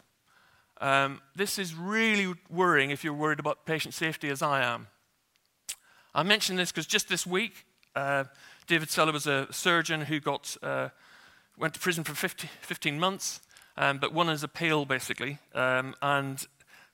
Um, 0.80 1.20
this 1.36 1.58
is 1.58 1.74
really 1.74 2.34
worrying 2.50 2.90
if 2.90 3.04
you're 3.04 3.12
worried 3.12 3.38
about 3.38 3.66
patient 3.66 3.94
safety, 3.94 4.28
as 4.30 4.42
I 4.42 4.62
am. 4.62 4.88
I 6.14 6.22
mention 6.22 6.56
this 6.56 6.72
because 6.72 6.86
just 6.86 7.08
this 7.08 7.26
week, 7.26 7.66
uh, 7.94 8.24
David 8.66 8.88
Sellu 8.88 9.12
was 9.12 9.26
a 9.26 9.46
surgeon 9.52 10.02
who 10.02 10.20
got, 10.20 10.56
uh, 10.62 10.88
went 11.58 11.74
to 11.74 11.80
prison 11.80 12.02
for 12.02 12.14
50, 12.14 12.48
15 12.62 12.98
months, 12.98 13.40
um, 13.76 13.98
but 13.98 14.12
won 14.12 14.28
his 14.28 14.42
appeal, 14.42 14.86
basically. 14.86 15.38
Um, 15.54 15.94
and 16.00 16.46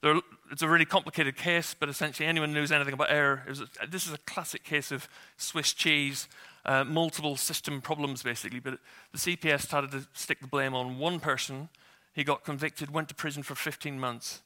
there, 0.03 0.21
it's 0.51 0.62
a 0.62 0.69
really 0.69 0.85
complicated 0.85 1.37
case, 1.37 1.75
but 1.79 1.88
essentially 1.88 2.29
anyone 2.29 2.51
who 2.51 2.57
knows 2.57 2.73
anything 2.73 2.95
about 2.95 3.11
air, 3.11 3.45
a, 3.49 3.87
this 3.87 4.07
is 4.07 4.12
a 4.12 4.19
classic 4.19 4.64
case 4.64 4.91
of 4.91 5.09
Swiss 5.37 5.73
cheese 5.73 6.29
uh, 6.68 6.85
multiple 6.85 7.37
system 7.37 7.81
problems, 7.81 8.22
basically. 8.22 8.61
But 8.61 8.78
the 9.12 9.18
CPS 9.18 9.62
started 9.62 9.90
to 9.92 10.07
stick 10.12 10.40
the 10.40 10.46
blame 10.46 10.74
on 10.74 10.98
one 10.98 11.18
person. 11.18 11.70
He 12.12 12.24
got 12.24 12.44
convicted, 12.44 12.90
went 12.90 13.09
to 13.09 13.14
prison 13.14 13.42
for 13.42 13.54
15 13.54 13.98
months. 13.98 14.42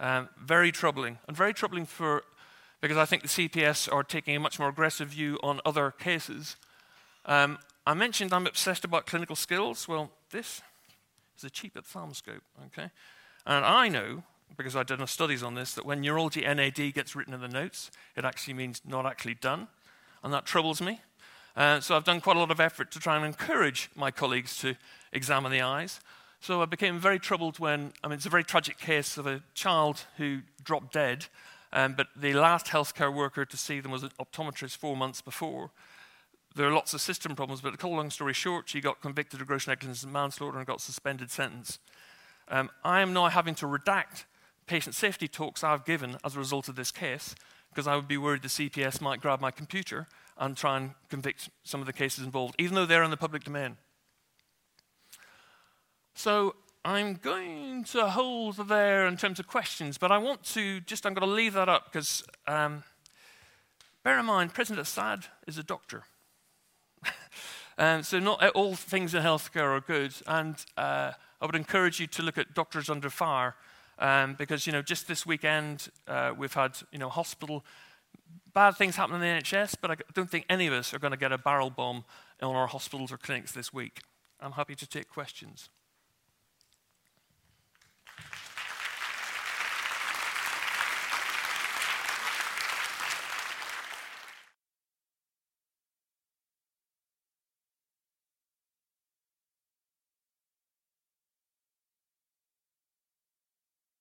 Um, 0.00 0.28
very 0.42 0.72
troubling, 0.72 1.18
and 1.28 1.36
very 1.36 1.54
troubling 1.54 1.86
for 1.86 2.22
because 2.80 2.96
I 2.96 3.04
think 3.06 3.22
the 3.22 3.28
CPS 3.28 3.90
are 3.92 4.02
taking 4.02 4.36
a 4.36 4.40
much 4.40 4.58
more 4.58 4.68
aggressive 4.68 5.08
view 5.08 5.38
on 5.42 5.60
other 5.64 5.90
cases. 5.90 6.56
Um, 7.24 7.58
I 7.86 7.94
mentioned 7.94 8.32
I'm 8.32 8.46
obsessed 8.46 8.84
about 8.84 9.06
clinical 9.06 9.36
skills. 9.36 9.88
Well, 9.88 10.10
this 10.30 10.60
is 11.38 11.44
a 11.44 11.50
cheap 11.50 11.74
ophthalmoscope, 11.74 12.42
okay? 12.66 12.90
And 13.46 13.64
I 13.64 13.88
know, 13.88 14.22
because 14.56 14.76
I've 14.76 14.86
done 14.86 15.06
studies 15.06 15.42
on 15.42 15.54
this, 15.54 15.74
that 15.74 15.86
when 15.86 16.00
neurology 16.00 16.42
NAD 16.42 16.92
gets 16.94 17.16
written 17.16 17.32
in 17.32 17.40
the 17.40 17.48
notes, 17.48 17.90
it 18.14 18.24
actually 18.24 18.54
means 18.54 18.82
not 18.86 19.06
actually 19.06 19.34
done. 19.34 19.68
And 20.22 20.32
that 20.32 20.44
troubles 20.44 20.82
me. 20.82 21.00
Uh, 21.56 21.80
so 21.80 21.96
I've 21.96 22.04
done 22.04 22.20
quite 22.20 22.36
a 22.36 22.38
lot 22.38 22.50
of 22.50 22.60
effort 22.60 22.90
to 22.90 23.00
try 23.00 23.16
and 23.16 23.24
encourage 23.24 23.88
my 23.96 24.10
colleagues 24.10 24.58
to 24.58 24.74
examine 25.12 25.50
the 25.50 25.62
eyes. 25.62 26.00
So 26.40 26.60
I 26.60 26.66
became 26.66 26.98
very 26.98 27.18
troubled 27.18 27.58
when, 27.58 27.94
I 28.04 28.08
mean, 28.08 28.16
it's 28.16 28.26
a 28.26 28.30
very 28.30 28.44
tragic 28.44 28.78
case 28.78 29.16
of 29.16 29.26
a 29.26 29.42
child 29.54 30.04
who 30.18 30.42
dropped 30.62 30.92
dead, 30.92 31.26
um, 31.72 31.94
but 31.94 32.08
the 32.14 32.34
last 32.34 32.66
healthcare 32.66 33.12
worker 33.12 33.46
to 33.46 33.56
see 33.56 33.80
them 33.80 33.90
was 33.90 34.02
an 34.02 34.10
optometrist 34.20 34.76
four 34.76 34.96
months 34.96 35.22
before. 35.22 35.70
There 36.54 36.66
are 36.66 36.72
lots 36.72 36.92
of 36.92 37.00
system 37.00 37.34
problems, 37.34 37.62
but 37.62 37.70
to 37.70 37.76
cut 37.78 37.88
a 37.88 37.94
long 37.94 38.10
story 38.10 38.34
short, 38.34 38.68
she 38.68 38.82
got 38.82 39.00
convicted 39.00 39.40
of 39.40 39.46
gross 39.46 39.66
negligence 39.66 40.02
and 40.02 40.12
manslaughter 40.12 40.58
and 40.58 40.66
got 40.66 40.82
suspended 40.82 41.30
sentence. 41.30 41.78
Um, 42.48 42.70
I 42.84 43.00
am 43.00 43.14
now 43.14 43.28
having 43.28 43.54
to 43.56 43.66
redact 43.66 44.24
patient 44.66 44.94
safety 44.94 45.26
talks 45.26 45.64
I've 45.64 45.84
given 45.86 46.18
as 46.22 46.36
a 46.36 46.38
result 46.38 46.68
of 46.68 46.76
this 46.76 46.90
case 46.90 47.34
because 47.70 47.86
I 47.86 47.96
would 47.96 48.08
be 48.08 48.18
worried 48.18 48.42
the 48.42 48.48
CPS 48.48 49.00
might 49.00 49.20
grab 49.20 49.40
my 49.40 49.50
computer 49.50 50.06
and 50.38 50.56
try 50.56 50.76
and 50.76 50.90
convict 51.08 51.48
some 51.64 51.80
of 51.80 51.86
the 51.86 51.92
cases 51.92 52.24
involved, 52.24 52.54
even 52.58 52.74
though 52.74 52.86
they're 52.86 53.02
in 53.02 53.10
the 53.10 53.16
public 53.16 53.44
domain. 53.44 53.76
So 56.14 56.56
I'm 56.84 57.14
going 57.14 57.84
to 57.84 58.08
hold 58.08 58.68
there 58.68 59.06
in 59.06 59.16
terms 59.16 59.40
of 59.40 59.46
questions, 59.46 59.98
but 59.98 60.12
I 60.12 60.18
want 60.18 60.44
to 60.54 60.80
just, 60.80 61.04
I'm 61.04 61.14
going 61.14 61.28
to 61.28 61.34
leave 61.34 61.54
that 61.54 61.68
up 61.68 61.92
because 61.92 62.22
um, 62.46 62.84
bear 64.04 64.18
in 64.18 64.26
mind, 64.26 64.54
President 64.54 64.86
Assad 64.86 65.26
is 65.46 65.58
a 65.58 65.62
doctor. 65.62 66.04
um, 67.78 68.02
so, 68.02 68.20
not 68.20 68.46
all 68.50 68.76
things 68.76 69.14
in 69.14 69.22
healthcare 69.22 69.76
are 69.76 69.80
good. 69.80 70.14
And 70.26 70.54
uh, 70.76 71.12
I 71.40 71.46
would 71.46 71.56
encourage 71.56 71.98
you 71.98 72.06
to 72.06 72.22
look 72.22 72.38
at 72.38 72.54
Doctors 72.54 72.88
Under 72.88 73.10
Fire 73.10 73.56
um, 73.98 74.34
because, 74.34 74.66
you 74.66 74.72
know, 74.72 74.80
just 74.80 75.08
this 75.08 75.26
weekend 75.26 75.88
uh, 76.06 76.32
we've 76.36 76.54
had, 76.54 76.78
you 76.92 76.98
know, 76.98 77.08
hospital, 77.08 77.64
bad 78.56 78.74
things 78.74 78.96
happen 78.96 79.14
in 79.16 79.20
the 79.20 79.26
NHS, 79.26 79.76
but 79.82 79.90
I 79.90 79.96
don't 80.14 80.30
think 80.30 80.46
any 80.48 80.66
of 80.66 80.72
us 80.72 80.94
are 80.94 80.98
going 80.98 81.10
to 81.10 81.18
get 81.18 81.30
a 81.30 81.36
barrel 81.36 81.68
bomb 81.68 82.06
on 82.40 82.56
our 82.56 82.66
hospitals 82.66 83.12
or 83.12 83.18
clinics 83.18 83.52
this 83.52 83.70
week. 83.70 84.00
I'm 84.40 84.52
happy 84.52 84.74
to 84.74 84.86
take 84.86 85.10
questions. 85.10 85.68